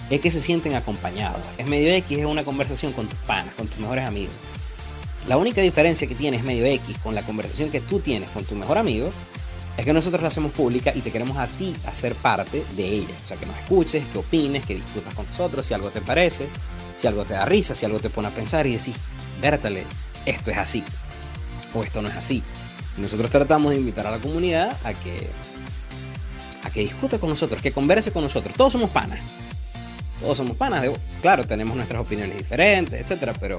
es 0.09 0.21
que 0.21 0.31
se 0.31 0.41
sienten 0.41 0.77
acompañados. 0.77 1.43
Es 1.59 1.67
Medio 1.67 1.93
X 1.93 2.21
es 2.21 2.25
una 2.25 2.43
conversación 2.43 2.95
con 2.95 3.07
tus 3.07 3.19
panas, 3.19 3.53
con 3.53 3.67
tus 3.67 3.81
mejores 3.81 4.07
amigos. 4.07 4.33
La 5.27 5.37
única 5.37 5.61
diferencia 5.61 6.09
que 6.09 6.15
tienes 6.15 6.43
Medio 6.43 6.65
X 6.65 6.97
con 7.03 7.15
la 7.15 7.23
conversación 7.23 7.69
que 7.69 7.83
tú 7.83 8.01
tienes 8.01 8.31
con 8.31 8.47
tu 8.47 8.55
mejor 8.55 8.79
amigo 8.79 9.13
es 9.79 9.85
que 9.85 9.93
nosotros 9.93 10.21
la 10.23 10.29
hacemos 10.29 10.51
pública 10.51 10.93
y 10.93 11.03
te 11.03 11.13
queremos 11.13 11.37
a 11.37 11.47
ti 11.47 11.75
hacer 11.87 12.17
parte 12.17 12.65
de 12.77 12.85
ella. 12.85 13.15
O 13.23 13.25
sea, 13.25 13.37
que 13.37 13.47
nos 13.47 13.57
escuches, 13.57 14.05
que 14.07 14.19
opines, 14.19 14.65
que 14.65 14.75
discutas 14.75 15.15
con 15.15 15.25
nosotros, 15.25 15.65
si 15.65 15.73
algo 15.73 15.91
te 15.91 16.01
parece, 16.01 16.49
si 16.97 17.07
algo 17.07 17.25
te 17.25 17.35
da 17.35 17.45
risa, 17.45 17.77
si 17.77 17.87
algo 17.87 18.01
te 18.01 18.11
pone 18.11 18.27
a 18.27 18.35
pensar 18.35 18.67
y 18.67 18.73
decís, 18.73 18.97
vértale, 19.41 19.87
esto 20.27 20.51
es 20.51 20.59
así 20.59 20.83
o 21.75 21.85
esto 21.85 22.03
no 22.03 22.09
es 22.09 22.17
así. 22.17 22.43
Y 22.97 23.01
nosotros 23.01 23.31
tratamos 23.31 23.71
de 23.71 23.77
invitar 23.77 24.05
a 24.09 24.11
la 24.11 24.19
comunidad 24.19 24.77
a 24.83 24.95
que 24.95 25.31
a 26.65 26.71
que 26.71 26.81
discuta 26.81 27.21
con 27.21 27.31
nosotros, 27.31 27.63
que 27.63 27.71
converse 27.71 28.11
con 28.11 28.25
nosotros. 28.25 28.57
Todos 28.57 28.73
somos 28.73 28.91
panas. 28.91 29.21
Todos 30.21 30.39
somos 30.39 30.57
panas. 30.57 30.85
claro, 31.23 31.47
tenemos 31.47 31.77
nuestras 31.77 32.03
opiniones 32.03 32.37
diferentes, 32.37 33.01
etcétera, 33.01 33.33
pero 33.39 33.59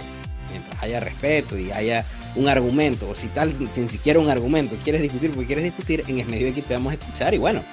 mientras 0.49 0.81
haya 0.81 0.99
respeto 0.99 1.57
y 1.57 1.71
haya 1.71 2.05
un 2.35 2.47
argumento, 2.47 3.09
o 3.09 3.15
si 3.15 3.27
tal, 3.27 3.51
sin 3.51 3.89
siquiera 3.89 4.19
un 4.19 4.29
argumento, 4.29 4.75
quieres 4.83 5.01
discutir 5.01 5.31
porque 5.31 5.47
quieres 5.47 5.63
discutir, 5.63 6.03
en 6.07 6.19
el 6.19 6.27
medio 6.27 6.51
de 6.53 6.61
te 6.61 6.73
vamos 6.73 6.91
a 6.91 6.95
escuchar 6.95 7.33
y 7.33 7.37
bueno, 7.37 7.63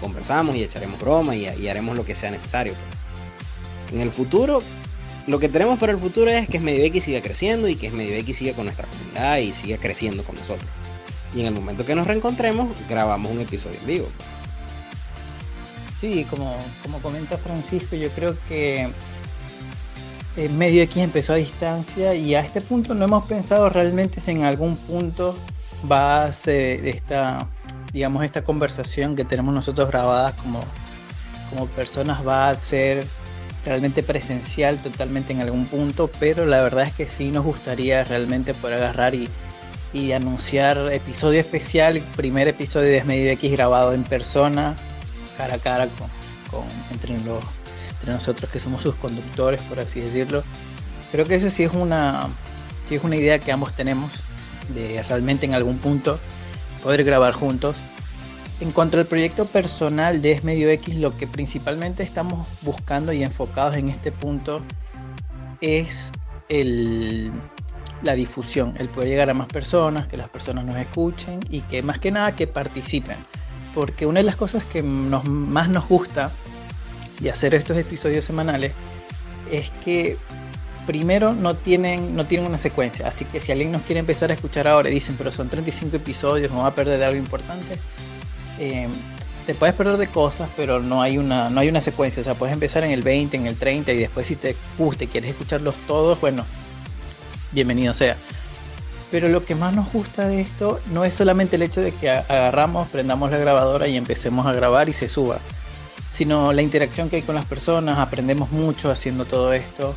conversamos 0.00 0.56
y 0.56 0.62
echaremos 0.62 1.00
broma 1.00 1.34
y, 1.34 1.68
haremos 1.68 1.96
lo 1.96 2.04
que 2.04 2.14
sea 2.14 2.30
necesario. 2.30 2.74
En 3.92 4.00
el 4.00 4.10
futuro, 4.10 4.62
lo 5.26 5.38
que 5.38 5.48
tenemos 5.48 5.78
para 5.78 5.92
el 5.92 5.98
futuro 5.98 6.30
es 6.30 6.48
que 6.48 6.60
Medio 6.60 6.84
X 6.84 7.04
siga 7.04 7.20
creciendo 7.20 7.68
y 7.68 7.76
que 7.76 7.90
Medio 7.90 8.16
X 8.16 8.36
siga 8.38 8.54
con 8.54 8.64
nuestra 8.64 8.86
comunidad 8.86 9.38
y 9.38 9.52
siga 9.52 9.78
creciendo 9.78 10.24
con 10.24 10.36
nosotros. 10.36 10.68
y 11.34 11.40
en 11.40 11.46
el 11.46 11.54
momento 11.54 11.86
que 11.86 11.94
nos 11.94 12.06
reencontremos 12.06 12.68
grabamos 12.88 13.32
un 13.32 13.40
episodio 13.40 13.78
en 13.80 13.86
vivo. 13.86 14.08
Sí, 15.98 16.26
como, 16.28 16.56
como 16.82 17.00
comenta 17.00 17.38
Francisco, 17.38 17.94
yo 17.94 18.10
creo 18.10 18.36
que 18.48 18.90
el 20.36 20.52
medio 20.52 20.82
X 20.82 20.98
empezó 20.98 21.34
a 21.34 21.36
distancia 21.36 22.14
y 22.14 22.34
a 22.34 22.40
este 22.40 22.60
punto 22.60 22.94
no 22.94 23.04
hemos 23.04 23.24
pensado 23.24 23.68
realmente 23.68 24.20
si 24.20 24.30
en 24.30 24.44
algún 24.44 24.76
punto 24.76 25.36
va 25.90 26.24
a 26.24 26.32
ser 26.32 26.86
esta, 26.86 27.48
digamos, 27.92 28.24
esta 28.24 28.42
conversación 28.42 29.16
que 29.16 29.24
tenemos 29.24 29.52
nosotros 29.52 29.88
grabadas 29.88 30.34
como, 30.34 30.64
como 31.50 31.66
personas 31.66 32.26
va 32.26 32.48
a 32.48 32.54
ser 32.54 33.06
realmente 33.64 34.02
presencial 34.02 34.80
totalmente 34.80 35.32
en 35.32 35.40
algún 35.40 35.66
punto, 35.66 36.10
pero 36.18 36.46
la 36.46 36.60
verdad 36.62 36.86
es 36.86 36.92
que 36.92 37.06
sí 37.06 37.30
nos 37.30 37.44
gustaría 37.44 38.02
realmente 38.04 38.54
poder 38.54 38.78
agarrar 38.78 39.14
y, 39.14 39.28
y 39.92 40.12
anunciar 40.12 40.90
episodio 40.92 41.40
especial, 41.40 42.02
primer 42.16 42.48
episodio 42.48 42.88
de 42.88 43.04
Medio 43.04 43.30
X 43.32 43.52
grabado 43.52 43.92
en 43.92 44.02
persona, 44.02 44.76
cara 45.36 45.54
a 45.54 45.58
cara 45.58 45.88
con, 46.50 46.64
entre, 46.90 47.18
los, 47.20 47.44
entre 48.02 48.14
nosotros 48.14 48.50
que 48.50 48.58
somos 48.58 48.82
sus 48.82 48.96
conductores, 48.96 49.60
por 49.62 49.78
así 49.78 50.00
decirlo. 50.00 50.42
Creo 51.12 51.24
que 51.24 51.36
eso 51.36 51.50
sí 51.50 51.62
es 51.62 51.72
una, 51.72 52.26
sí 52.86 52.96
es 52.96 53.04
una 53.04 53.14
idea 53.14 53.38
que 53.38 53.52
ambos 53.52 53.74
tenemos 53.74 54.10
de 54.74 55.02
realmente 55.04 55.46
en 55.46 55.54
algún 55.54 55.78
punto 55.78 56.18
poder 56.82 57.04
grabar 57.04 57.32
juntos. 57.32 57.76
En 58.60 58.72
cuanto 58.72 58.98
al 58.98 59.06
proyecto 59.06 59.44
personal 59.44 60.20
de 60.20 60.32
Es 60.32 60.42
Medio 60.42 60.68
X, 60.68 60.96
lo 60.96 61.16
que 61.16 61.28
principalmente 61.28 62.02
estamos 62.02 62.46
buscando 62.62 63.12
y 63.12 63.22
enfocados 63.22 63.76
en 63.76 63.88
este 63.88 64.10
punto 64.10 64.62
es 65.60 66.10
el, 66.48 67.30
la 68.02 68.14
difusión, 68.14 68.74
el 68.78 68.88
poder 68.88 69.10
llegar 69.10 69.30
a 69.30 69.34
más 69.34 69.46
personas, 69.46 70.08
que 70.08 70.16
las 70.16 70.28
personas 70.28 70.64
nos 70.64 70.76
escuchen 70.76 71.38
y 71.50 71.60
que 71.62 71.84
más 71.84 72.00
que 72.00 72.10
nada 72.10 72.34
que 72.34 72.48
participen. 72.48 73.16
Porque 73.74 74.06
una 74.06 74.20
de 74.20 74.24
las 74.24 74.36
cosas 74.36 74.64
que 74.64 74.82
nos, 74.82 75.24
más 75.24 75.68
nos 75.68 75.88
gusta 75.88 76.32
de 77.22 77.30
hacer 77.30 77.54
estos 77.54 77.76
episodios 77.76 78.24
semanales 78.24 78.72
es 79.50 79.70
que 79.84 80.16
primero 80.86 81.34
no 81.34 81.54
tienen, 81.54 82.16
no 82.16 82.26
tienen 82.26 82.46
una 82.46 82.58
secuencia. 82.58 83.08
Así 83.08 83.24
que 83.24 83.40
si 83.40 83.52
alguien 83.52 83.72
nos 83.72 83.82
quiere 83.82 84.00
empezar 84.00 84.30
a 84.30 84.34
escuchar 84.34 84.66
ahora 84.66 84.90
y 84.90 84.94
dicen, 84.94 85.16
pero 85.16 85.30
son 85.30 85.48
35 85.48 85.96
episodios, 85.96 86.50
no 86.50 86.60
va 86.62 86.68
a 86.68 86.74
perder 86.74 86.98
de 86.98 87.04
algo 87.04 87.18
importante. 87.18 87.78
Eh, 88.58 88.88
te 89.46 89.54
puedes 89.54 89.74
perder 89.74 89.96
de 89.96 90.06
cosas, 90.06 90.48
pero 90.56 90.80
no 90.80 91.02
hay, 91.02 91.18
una, 91.18 91.50
no 91.50 91.60
hay 91.60 91.68
una 91.68 91.80
secuencia. 91.80 92.20
O 92.20 92.24
sea, 92.24 92.34
puedes 92.34 92.52
empezar 92.52 92.84
en 92.84 92.90
el 92.90 93.02
20, 93.02 93.36
en 93.36 93.46
el 93.46 93.56
30 93.56 93.92
y 93.92 93.98
después 93.98 94.26
si 94.26 94.36
te 94.36 94.56
gusta 94.78 95.04
y 95.04 95.06
quieres 95.08 95.30
escucharlos 95.30 95.74
todos, 95.86 96.20
bueno, 96.20 96.44
bienvenido 97.52 97.94
sea. 97.94 98.16
Pero 99.10 99.28
lo 99.28 99.44
que 99.44 99.54
más 99.54 99.74
nos 99.74 99.92
gusta 99.92 100.26
de 100.26 100.40
esto 100.40 100.80
no 100.86 101.04
es 101.04 101.12
solamente 101.12 101.56
el 101.56 101.62
hecho 101.62 101.82
de 101.82 101.92
que 101.92 102.08
agarramos, 102.08 102.88
prendamos 102.88 103.30
la 103.30 103.36
grabadora 103.36 103.86
y 103.86 103.96
empecemos 103.96 104.46
a 104.46 104.52
grabar 104.52 104.88
y 104.88 104.94
se 104.94 105.06
suba, 105.06 105.38
sino 106.12 106.52
la 106.52 106.62
interacción 106.62 107.08
que 107.08 107.16
hay 107.16 107.22
con 107.22 107.34
las 107.34 107.46
personas, 107.46 107.98
aprendemos 107.98 108.52
mucho 108.52 108.90
haciendo 108.90 109.24
todo 109.24 109.52
esto 109.52 109.96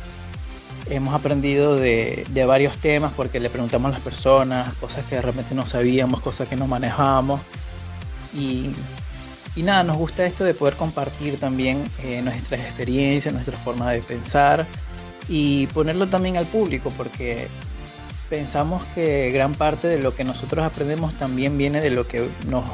hemos 0.90 1.14
aprendido 1.14 1.76
de, 1.76 2.26
varios 2.46 2.76
temas 2.76 3.12
porque 3.14 3.40
le 3.40 3.50
preguntamos 3.50 3.90
a 3.90 3.92
las 3.92 4.00
personas 4.00 4.72
cosas 4.74 5.04
que 5.04 5.16
de 5.16 5.22
repente 5.22 5.54
no 5.54 5.66
sabíamos, 5.66 6.20
cosas 6.20 6.48
que 6.48 6.56
no 6.56 6.66
manejábamos. 6.66 7.40
Y, 8.34 8.72
nada, 9.56 9.82
nos 9.84 9.96
gusta 9.96 10.24
esto 10.24 10.44
de 10.44 10.54
poder 10.54 10.74
compartir 10.74 11.40
también 11.40 11.82
eh, 12.04 12.20
nuestras 12.22 12.60
experiencias, 12.60 13.32
nuestra 13.32 13.56
forma 13.56 13.90
de 13.90 14.02
pensar 14.02 14.66
y 15.28 15.66
ponerlo 15.68 16.06
también 16.08 16.36
al 16.36 16.46
público 16.46 16.92
porque 16.96 17.48
pensamos 18.28 18.84
que 18.94 19.30
gran 19.30 19.54
parte 19.54 19.88
de 19.88 19.98
lo 19.98 20.14
que 20.14 20.24
nosotros 20.24 20.64
aprendemos 20.64 21.16
también 21.16 21.56
viene 21.56 21.80
de 21.80 21.90
lo 21.90 22.06
que 22.06 22.28
nos, 22.48 22.64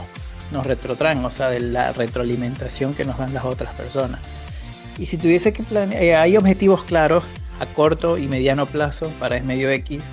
nos 0.52 0.66
retrotraen, 0.66 1.24
o 1.24 1.30
sea, 1.30 1.50
de 1.50 1.60
la 1.60 1.92
retroalimentación 1.92 2.94
que 2.94 3.04
nos 3.04 3.18
dan 3.18 3.34
las 3.34 3.44
otras 3.44 3.74
personas. 3.74 4.20
Y 4.98 5.06
si 5.06 5.16
tuviese 5.16 5.52
que 5.52 5.62
planear, 5.62 6.02
eh, 6.02 6.14
hay 6.14 6.36
objetivos 6.36 6.84
claros 6.84 7.24
a 7.60 7.66
corto 7.66 8.18
y 8.18 8.28
mediano 8.28 8.66
plazo 8.66 9.10
para 9.18 9.36
es 9.36 9.44
medio 9.44 9.70
X, 9.70 10.04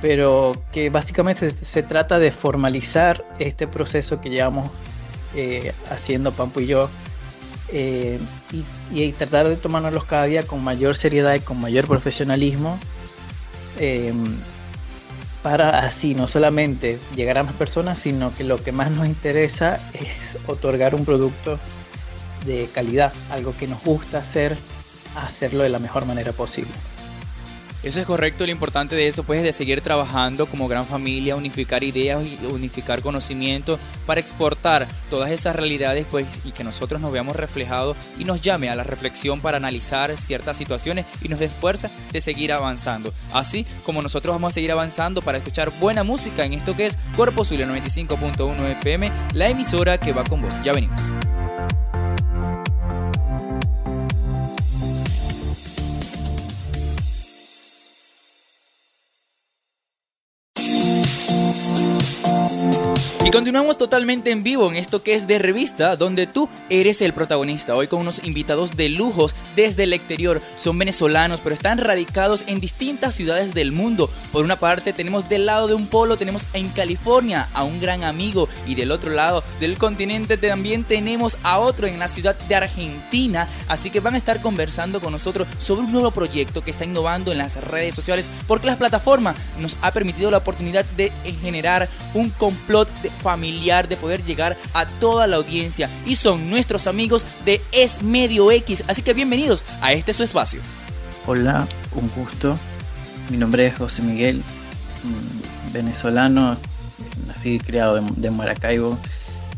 pero 0.00 0.52
que 0.72 0.90
básicamente 0.90 1.48
se, 1.50 1.82
trata 1.82 2.18
de 2.18 2.30
formalizar 2.30 3.24
este 3.38 3.66
proceso 3.66 4.20
que 4.20 4.30
llevamos 4.30 4.70
eh, 5.34 5.72
haciendo 5.90 6.32
Pampo 6.32 6.60
y 6.60 6.66
yo 6.66 6.88
eh, 7.70 8.18
y, 8.90 9.12
tratar 9.12 9.48
de 9.48 9.56
tomárnoslos 9.56 10.04
cada 10.04 10.24
día 10.24 10.42
con 10.44 10.64
mayor 10.64 10.96
seriedad 10.96 11.34
y 11.34 11.40
con 11.40 11.60
mayor 11.60 11.86
profesionalismo 11.86 12.78
para 15.42 15.78
así 15.78 16.14
no 16.14 16.26
solamente 16.26 16.98
llegar 17.14 17.38
a 17.38 17.44
más 17.44 17.54
personas, 17.54 17.98
sino 17.98 18.34
que 18.34 18.44
lo 18.44 18.62
que 18.62 18.72
más 18.72 18.90
nos 18.90 19.06
interesa 19.06 19.80
es 19.94 20.36
otorgar 20.46 20.94
un 20.94 21.04
producto 21.04 21.58
de 22.44 22.68
calidad, 22.72 23.12
algo 23.30 23.54
que 23.56 23.66
nos 23.66 23.82
gusta 23.82 24.18
hacer 24.18 24.56
hacerlo 25.16 25.62
de 25.62 25.68
la 25.68 25.78
mejor 25.78 26.06
manera 26.06 26.32
posible. 26.32 26.72
Eso 27.88 28.00
es 28.00 28.04
correcto, 28.06 28.44
lo 28.44 28.52
importante 28.52 28.94
de 28.96 29.08
eso 29.08 29.22
pues 29.22 29.38
es 29.38 29.44
de 29.44 29.52
seguir 29.52 29.80
trabajando 29.80 30.44
como 30.44 30.68
gran 30.68 30.84
familia, 30.84 31.36
unificar 31.36 31.82
ideas 31.82 32.22
y 32.22 32.38
unificar 32.44 33.00
conocimiento 33.00 33.78
para 34.04 34.20
exportar 34.20 34.86
todas 35.08 35.30
esas 35.30 35.56
realidades 35.56 36.06
pues 36.10 36.42
y 36.44 36.52
que 36.52 36.64
nosotros 36.64 37.00
nos 37.00 37.12
veamos 37.12 37.34
reflejados 37.34 37.96
y 38.18 38.24
nos 38.24 38.42
llame 38.42 38.68
a 38.68 38.76
la 38.76 38.82
reflexión 38.82 39.40
para 39.40 39.56
analizar 39.56 40.14
ciertas 40.18 40.58
situaciones 40.58 41.06
y 41.22 41.30
nos 41.30 41.40
dé 41.40 41.48
de 42.12 42.20
seguir 42.20 42.52
avanzando. 42.52 43.14
Así 43.32 43.64
como 43.86 44.02
nosotros 44.02 44.34
vamos 44.34 44.52
a 44.52 44.56
seguir 44.56 44.70
avanzando 44.70 45.22
para 45.22 45.38
escuchar 45.38 45.70
buena 45.80 46.04
música 46.04 46.44
en 46.44 46.52
esto 46.52 46.76
que 46.76 46.84
es 46.84 46.98
Cuerpo 47.16 47.42
Zulia 47.42 47.66
95.1 47.66 48.70
FM, 48.72 49.10
la 49.32 49.48
emisora 49.48 49.96
que 49.96 50.12
va 50.12 50.24
con 50.24 50.42
vos. 50.42 50.60
Ya 50.62 50.74
venimos. 50.74 51.00
Y 63.28 63.30
continuamos 63.30 63.76
totalmente 63.76 64.30
en 64.30 64.42
vivo 64.42 64.70
en 64.70 64.76
esto 64.76 65.02
que 65.02 65.14
es 65.14 65.26
de 65.26 65.38
revista, 65.38 65.96
donde 65.96 66.26
tú 66.26 66.48
eres 66.70 67.02
el 67.02 67.12
protagonista. 67.12 67.74
Hoy 67.74 67.86
con 67.86 68.00
unos 68.00 68.24
invitados 68.24 68.74
de 68.74 68.88
lujos 68.88 69.36
desde 69.54 69.82
el 69.82 69.92
exterior. 69.92 70.40
Son 70.56 70.78
venezolanos, 70.78 71.42
pero 71.42 71.54
están 71.54 71.76
radicados 71.76 72.44
en 72.46 72.58
distintas 72.58 73.14
ciudades 73.14 73.52
del 73.52 73.70
mundo. 73.70 74.08
Por 74.32 74.46
una 74.46 74.56
parte 74.56 74.94
tenemos 74.94 75.28
del 75.28 75.44
lado 75.44 75.68
de 75.68 75.74
un 75.74 75.88
polo, 75.88 76.16
tenemos 76.16 76.46
en 76.54 76.70
California 76.70 77.46
a 77.52 77.64
un 77.64 77.78
gran 77.82 78.02
amigo. 78.02 78.48
Y 78.66 78.76
del 78.76 78.90
otro 78.90 79.10
lado 79.10 79.44
del 79.60 79.76
continente 79.76 80.38
también 80.38 80.84
tenemos 80.84 81.36
a 81.42 81.58
otro 81.58 81.86
en 81.86 81.98
la 81.98 82.08
ciudad 82.08 82.34
de 82.34 82.54
Argentina. 82.54 83.46
Así 83.68 83.90
que 83.90 84.00
van 84.00 84.14
a 84.14 84.18
estar 84.18 84.40
conversando 84.40 85.02
con 85.02 85.12
nosotros 85.12 85.46
sobre 85.58 85.82
un 85.82 85.92
nuevo 85.92 86.12
proyecto 86.12 86.64
que 86.64 86.70
está 86.70 86.86
innovando 86.86 87.30
en 87.30 87.36
las 87.36 87.62
redes 87.62 87.94
sociales. 87.94 88.30
Porque 88.46 88.68
la 88.68 88.78
plataforma 88.78 89.34
nos 89.58 89.76
ha 89.82 89.90
permitido 89.90 90.30
la 90.30 90.38
oportunidad 90.38 90.86
de 90.96 91.12
generar 91.42 91.90
un 92.14 92.30
complot 92.30 92.88
de 93.02 93.17
familiar 93.18 93.88
de 93.88 93.96
poder 93.96 94.22
llegar 94.22 94.56
a 94.74 94.86
toda 94.86 95.26
la 95.26 95.36
audiencia 95.36 95.90
y 96.06 96.14
son 96.14 96.48
nuestros 96.48 96.86
amigos 96.86 97.26
de 97.44 97.60
Es 97.72 98.02
Medio 98.02 98.50
X, 98.50 98.84
así 98.88 99.02
que 99.02 99.14
bienvenidos 99.14 99.62
a 99.80 99.92
este 99.92 100.12
su 100.12 100.22
espacio. 100.22 100.60
Hola, 101.26 101.66
un 101.92 102.08
gusto. 102.16 102.58
Mi 103.30 103.36
nombre 103.36 103.66
es 103.66 103.76
José 103.76 104.00
Miguel, 104.00 104.42
venezolano, 105.72 106.56
nacido 107.26 107.56
y 107.56 107.58
criado 107.58 108.00
de, 108.00 108.30
Maracaibo. 108.30 108.98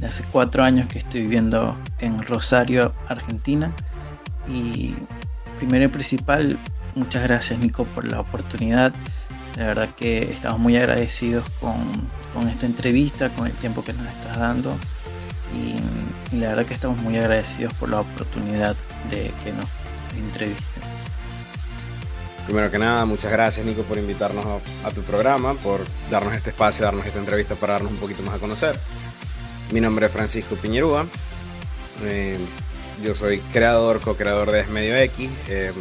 Hace 0.05 0.25
cuatro 0.33 0.65
años 0.65 0.89
que 0.89 0.99
estoy 0.99 1.23
viviendo 1.23 1.77
en 2.01 2.23
Rosario, 2.23 2.93
Argentina. 3.09 3.73
Y 4.49 4.95
primero 5.59 5.85
y 5.85 5.89
principal, 5.89 6.59
muchas 6.95 7.23
gracias 7.23 7.59
Nico 7.61 7.85
por 7.85 8.05
la 8.05 8.19
oportunidad. 8.19 8.93
La 9.57 9.67
verdad 9.67 9.89
que 9.95 10.33
estamos 10.33 10.59
muy 10.59 10.77
agradecidos 10.77 11.45
con 11.61 11.77
con 12.33 12.49
esta 12.49 12.67
entrevista, 12.67 13.29
con 13.31 13.47
el 13.47 13.53
tiempo 13.53 13.85
que 13.85 13.93
nos 13.93 14.07
estás 14.07 14.39
dando. 14.39 14.77
Y, 15.55 16.37
la 16.37 16.51
verdad 16.51 16.65
que 16.65 16.75
estamos 16.75 16.97
muy 16.99 17.19
agradecidos 17.19 17.75
por 17.75 17.89
la 17.89 18.01
oportunidad 18.01 18.77
de 19.11 19.33
que 19.43 19.53
nos 19.53 19.67
entrevisten. 20.17 20.83
Primero 22.47 22.71
que 22.71 22.79
nada, 22.79 23.05
muchas 23.05 23.33
gracias 23.33 23.67
Nico 23.67 23.83
por 23.83 23.99
invitarnos 23.99 24.45
a, 24.85 24.91
tu 24.93 25.03
programa, 25.03 25.55
por 25.55 25.85
darnos 26.09 26.35
este 26.35 26.51
espacio, 26.51 26.85
darnos 26.85 27.05
esta 27.05 27.19
entrevista 27.19 27.57
para 27.57 27.75
darnos 27.75 27.93
un 27.93 27.99
poquito 27.99 28.23
más 28.23 28.37
a 28.37 28.39
conocer. 28.39 28.79
Mi 29.73 29.81
nombre 29.81 30.07
es 30.07 30.13
Francisco 30.13 30.55
Piñerúa. 30.55 31.07
Eh, 32.05 32.39
yo 33.03 33.15
soy 33.17 33.39
creador, 33.53 34.01
co-creador 34.01 34.53
de 34.53 34.65
Medio 34.69 34.97
X. 34.97 35.31
Eh, 35.49 35.73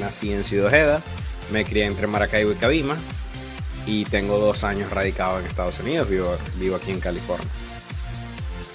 nací 0.00 0.32
en 0.32 0.42
Ciudad 0.42 0.66
Ojeda. 0.66 1.02
Me 1.52 1.64
crié 1.64 1.86
entre 1.86 2.08
Maracaibo 2.08 2.50
y 2.50 2.56
Cabima 2.56 2.96
y 3.86 4.04
tengo 4.04 4.38
dos 4.38 4.64
años 4.64 4.90
radicado 4.90 5.38
en 5.38 5.46
Estados 5.46 5.80
Unidos, 5.80 6.08
vivo, 6.08 6.36
vivo 6.58 6.76
aquí 6.76 6.90
en 6.90 7.00
California. 7.00 7.46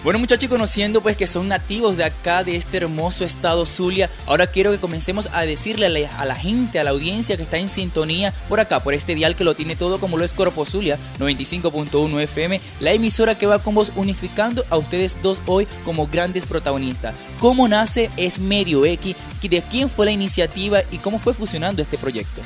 Bueno 0.04 0.20
muchachos, 0.20 0.48
conociendo 0.48 1.02
pues 1.02 1.18
que 1.18 1.28
son 1.28 1.48
nativos 1.48 1.98
de 1.98 2.06
acá, 2.06 2.44
de 2.44 2.56
este 2.56 2.78
hermoso 2.78 3.26
estado 3.26 3.66
Zulia, 3.66 4.10
ahora 4.28 4.48
quiero 4.48 4.72
que 4.72 4.78
comencemos 4.78 5.28
a 5.34 5.42
decirle 5.42 5.88
a 6.08 6.26
la, 6.26 6.36
gente, 6.36 6.80
a 6.80 6.84
la 6.84 6.92
audiencia 6.92 7.36
que 7.36 7.44
está 7.44 7.58
en 7.58 7.68
sintonía 7.68 8.32
por 8.48 8.60
acá, 8.60 8.80
por 8.80 8.94
este 8.94 9.16
dial 9.16 9.36
que 9.36 9.44
lo 9.44 9.56
tiene 9.56 9.76
todo 9.76 10.00
como 10.00 10.16
lo 10.18 10.24
es 10.24 10.34
Corpo 10.34 10.66
Zulia 10.66 10.98
95.1 11.20 12.22
FM, 12.22 12.62
la 12.80 12.94
emisora 12.94 13.38
que 13.38 13.48
va 13.48 13.60
con 13.60 13.74
vos 13.74 13.92
unificando 13.96 14.64
a 14.70 14.78
ustedes 14.78 15.18
dos 15.22 15.42
hoy 15.48 15.68
como 15.84 16.08
grandes 16.08 16.46
protagonistas. 16.46 17.16
¿Cómo 17.40 17.68
nace 17.68 18.10
Es 18.18 18.40
Medio 18.40 18.86
X? 18.86 19.16
¿De 19.42 19.62
quién 19.64 19.90
fue 19.90 20.06
la 20.06 20.12
iniciativa 20.12 20.84
y 20.92 21.00
cómo 21.00 21.20
fue 21.20 21.34
fusionando 21.34 21.82
este 21.82 21.98
proyecto? 21.98 22.42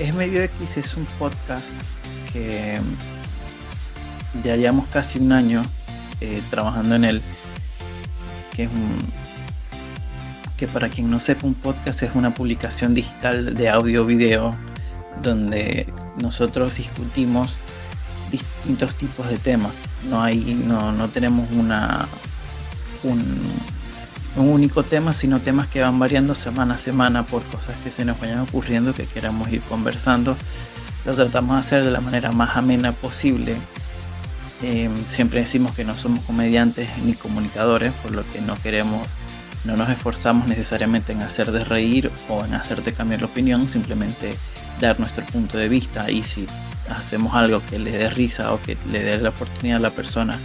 Es 0.00 0.14
Medio 0.14 0.42
X 0.42 0.78
es 0.78 0.96
un 0.96 1.04
podcast 1.18 1.74
que 2.32 2.80
ya 4.42 4.56
llevamos 4.56 4.86
casi 4.86 5.18
un 5.18 5.30
año 5.30 5.62
eh, 6.22 6.42
trabajando 6.48 6.94
en 6.94 7.04
él, 7.04 7.22
que 8.56 8.62
es 8.62 8.70
un, 8.70 8.96
que 10.56 10.66
para 10.68 10.88
quien 10.88 11.10
no 11.10 11.20
sepa 11.20 11.46
un 11.46 11.52
podcast 11.52 12.02
es 12.02 12.12
una 12.14 12.32
publicación 12.32 12.94
digital 12.94 13.54
de 13.54 13.68
audio 13.68 14.06
video 14.06 14.56
donde 15.22 15.92
nosotros 16.16 16.76
discutimos 16.76 17.58
distintos 18.30 18.94
tipos 18.94 19.28
de 19.28 19.36
temas. 19.36 19.72
No 20.08 20.22
hay, 20.22 20.38
no, 20.66 20.92
no 20.92 21.10
tenemos 21.10 21.46
una 21.52 22.08
un, 23.02 23.38
un, 24.36 24.48
único 24.48 24.82
tema, 24.82 25.12
sino 25.12 25.40
temas 25.40 25.68
que 25.68 25.80
van 25.80 25.98
variando 25.98 26.34
semana 26.34 26.74
a 26.74 26.78
semana 26.78 27.24
por 27.24 27.42
cosas 27.44 27.76
que 27.82 27.90
se 27.90 28.04
nos 28.04 28.18
vayan 28.20 28.40
ocurriendo 28.40 28.94
que 28.94 29.06
queramos 29.06 29.50
ir 29.50 29.60
conversando. 29.62 30.36
Lo 31.04 31.14
tratamos 31.14 31.56
de 31.56 31.60
hacer 31.60 31.84
de 31.84 31.90
la 31.90 32.00
manera 32.00 32.32
más 32.32 32.56
amena 32.56 32.92
posible 32.92 33.56
Em, 34.62 35.06
siempre 35.06 35.40
decimos 35.40 35.74
que 35.74 35.84
no 35.84 35.96
somos 35.96 36.22
comediantes 36.24 36.88
ni 37.04 37.14
comunicadores, 37.14 37.92
por 37.94 38.12
lo 38.12 38.30
que 38.30 38.42
no 38.42 38.56
queremos, 38.56 39.14
no 39.64 39.76
nos 39.76 39.88
esforzamos 39.88 40.48
necesariamente 40.48 41.12
en 41.12 41.22
hacerte 41.22 41.64
reír 41.64 42.10
o 42.28 42.44
en 42.44 42.54
hacerte 42.54 42.92
cambiar 42.92 43.22
la 43.22 43.28
opinión, 43.28 43.68
simplemente 43.68 44.36
dar 44.78 45.00
nuestro 45.00 45.24
punto 45.24 45.56
de 45.56 45.68
vista 45.68 46.10
y 46.10 46.22
si 46.22 46.46
hacemos 46.90 47.34
algo 47.34 47.62
que 47.70 47.78
le 47.78 47.90
dé 47.90 48.10
risa 48.10 48.52
o 48.52 48.60
que 48.60 48.76
le 48.92 49.02
dé 49.02 49.16
la 49.18 49.30
oportunidad 49.30 49.78
a 49.78 49.80
la 49.80 49.90
persona 49.90 50.38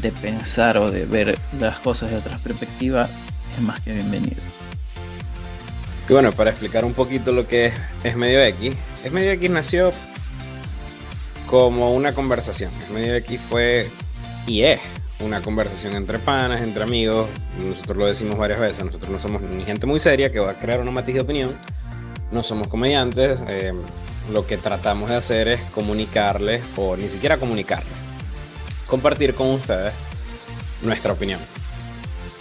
de 0.00 0.12
pensar 0.12 0.76
o 0.78 0.90
de 0.90 1.04
ver 1.04 1.38
las 1.58 1.78
cosas 1.78 2.10
de 2.10 2.16
otra 2.16 2.36
perspectiva, 2.38 3.08
es 3.56 3.62
más 3.62 3.80
que 3.80 3.92
bienvenido. 3.92 4.36
Bueno, 6.08 6.32
para 6.32 6.50
explicar 6.50 6.84
un 6.84 6.94
poquito 6.94 7.32
lo 7.32 7.46
que 7.46 7.66
es, 7.66 7.74
es 8.04 8.16
Medio 8.16 8.42
X, 8.42 8.74
es 9.04 9.12
Medio 9.12 9.32
X 9.32 9.50
nació 9.50 9.92
como 11.46 11.94
una 11.94 12.12
conversación. 12.12 12.70
El 12.88 12.94
medio 12.94 13.16
aquí 13.16 13.38
fue 13.38 13.90
y 14.46 14.62
es 14.62 14.80
una 15.20 15.42
conversación 15.42 15.94
entre 15.94 16.18
panas, 16.18 16.62
entre 16.62 16.82
amigos. 16.82 17.28
Nosotros 17.58 17.98
lo 17.98 18.06
decimos 18.06 18.38
varias 18.38 18.60
veces, 18.60 18.84
nosotros 18.84 19.10
no 19.10 19.18
somos 19.18 19.42
ni 19.42 19.64
gente 19.64 19.86
muy 19.86 19.98
seria 19.98 20.30
que 20.30 20.38
va 20.38 20.52
a 20.52 20.58
crear 20.58 20.80
una 20.80 20.90
matiz 20.90 21.14
de 21.14 21.20
opinión. 21.20 21.58
No 22.30 22.42
somos 22.42 22.68
comediantes. 22.68 23.38
Eh, 23.48 23.72
lo 24.32 24.46
que 24.46 24.58
tratamos 24.58 25.08
de 25.08 25.16
hacer 25.16 25.48
es 25.48 25.60
comunicarles, 25.72 26.62
o 26.76 26.96
ni 26.96 27.08
siquiera 27.08 27.38
comunicarles, 27.38 27.92
compartir 28.88 29.34
con 29.34 29.48
ustedes 29.50 29.92
nuestra 30.82 31.12
opinión. 31.12 31.38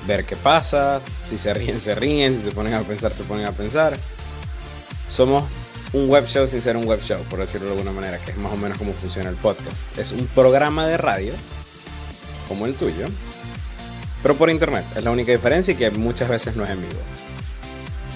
Ver 0.08 0.26
qué 0.26 0.36
pasa, 0.36 1.02
si 1.26 1.38
se 1.38 1.54
ríen, 1.54 1.80
se 1.80 1.94
ríen, 1.94 2.34
si 2.34 2.42
se 2.42 2.52
ponen 2.52 2.74
a 2.74 2.82
pensar, 2.82 3.14
se 3.14 3.24
ponen 3.26 3.46
a 3.46 3.52
pensar. 3.52 3.96
Somos 5.10 5.44
un 5.94 6.10
web 6.10 6.26
show 6.26 6.48
sin 6.48 6.62
ser 6.62 6.78
un 6.78 6.86
web 6.86 7.02
show, 7.02 7.22
por 7.30 7.40
decirlo 7.40 7.68
de 7.68 7.74
alguna 7.74 7.92
manera, 7.92 8.18
que 8.18 8.32
es 8.32 8.38
más 8.38 8.52
o 8.52 8.58
menos 8.58 8.78
como 8.78 8.94
funciona 8.94 9.30
el 9.30 9.36
podcast. 9.36 9.86
Es 9.98 10.14
un 10.14 10.26
programa 10.28 10.88
de 10.88 10.98
radio, 10.98 11.34
como 12.48 12.66
el 12.66 12.76
tuyo, 12.76 13.08
pero 14.24 14.36
por 14.36 14.50
internet. 14.50 14.86
Es 14.96 15.04
la 15.04 15.12
única 15.12 15.32
diferencia 15.34 15.74
y 15.74 15.78
que 15.78 15.92
muchas 15.92 16.30
veces 16.30 16.56
no 16.56 16.64
es 16.64 16.72
en 16.72 16.82
vivo. 16.82 17.00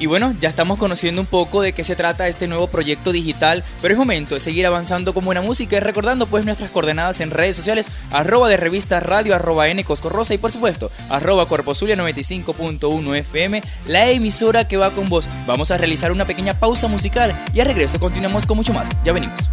Y 0.02 0.08
bueno, 0.08 0.34
ya 0.40 0.50
estamos 0.50 0.80
conociendo 0.80 1.22
un 1.22 1.28
poco 1.28 1.62
de 1.62 1.74
qué 1.74 1.84
se 1.84 1.96
trata 1.96 2.28
este 2.28 2.48
nuevo 2.48 2.66
proyecto 2.66 3.12
digital, 3.12 3.64
pero 3.84 3.94
es 3.94 4.00
momento 4.00 4.34
de 4.34 4.40
seguir 4.40 4.66
avanzando 4.66 5.14
con 5.14 5.24
buena 5.24 5.44
música 5.44 5.78
y 5.78 5.80
recordando 5.80 6.26
pues 6.26 6.44
nuestras 6.44 6.72
coordenadas 6.72 7.22
en 7.22 7.30
redes 7.30 7.56
sociales, 7.56 7.88
arroba 8.12 8.50
de 8.50 8.58
revista 8.58 9.00
radio, 9.00 9.36
arroba 9.36 9.68
N 9.68 9.84
Coscorrosa 9.84 10.34
y 10.34 10.38
por 10.38 10.52
supuesto, 10.52 10.92
arroba 11.10 11.48
Corposulia 11.48 11.96
95.1 11.96 13.18
FM, 13.18 13.62
la 13.88 14.10
emisora 14.10 14.68
que 14.68 14.78
va 14.78 14.94
con 14.94 15.10
vos. 15.10 15.28
Vamos 15.46 15.72
a 15.72 15.78
realizar 15.78 16.12
una 16.12 16.26
pequeña 16.26 16.60
pausa 16.60 16.88
musical 16.88 17.38
y 17.54 17.60
a 17.60 17.64
regreso 17.64 18.00
continuamos 18.00 18.46
con 18.46 18.58
mucho 18.58 18.74
más. 18.74 18.90
Ya 19.04 19.14
venimos. 19.14 19.50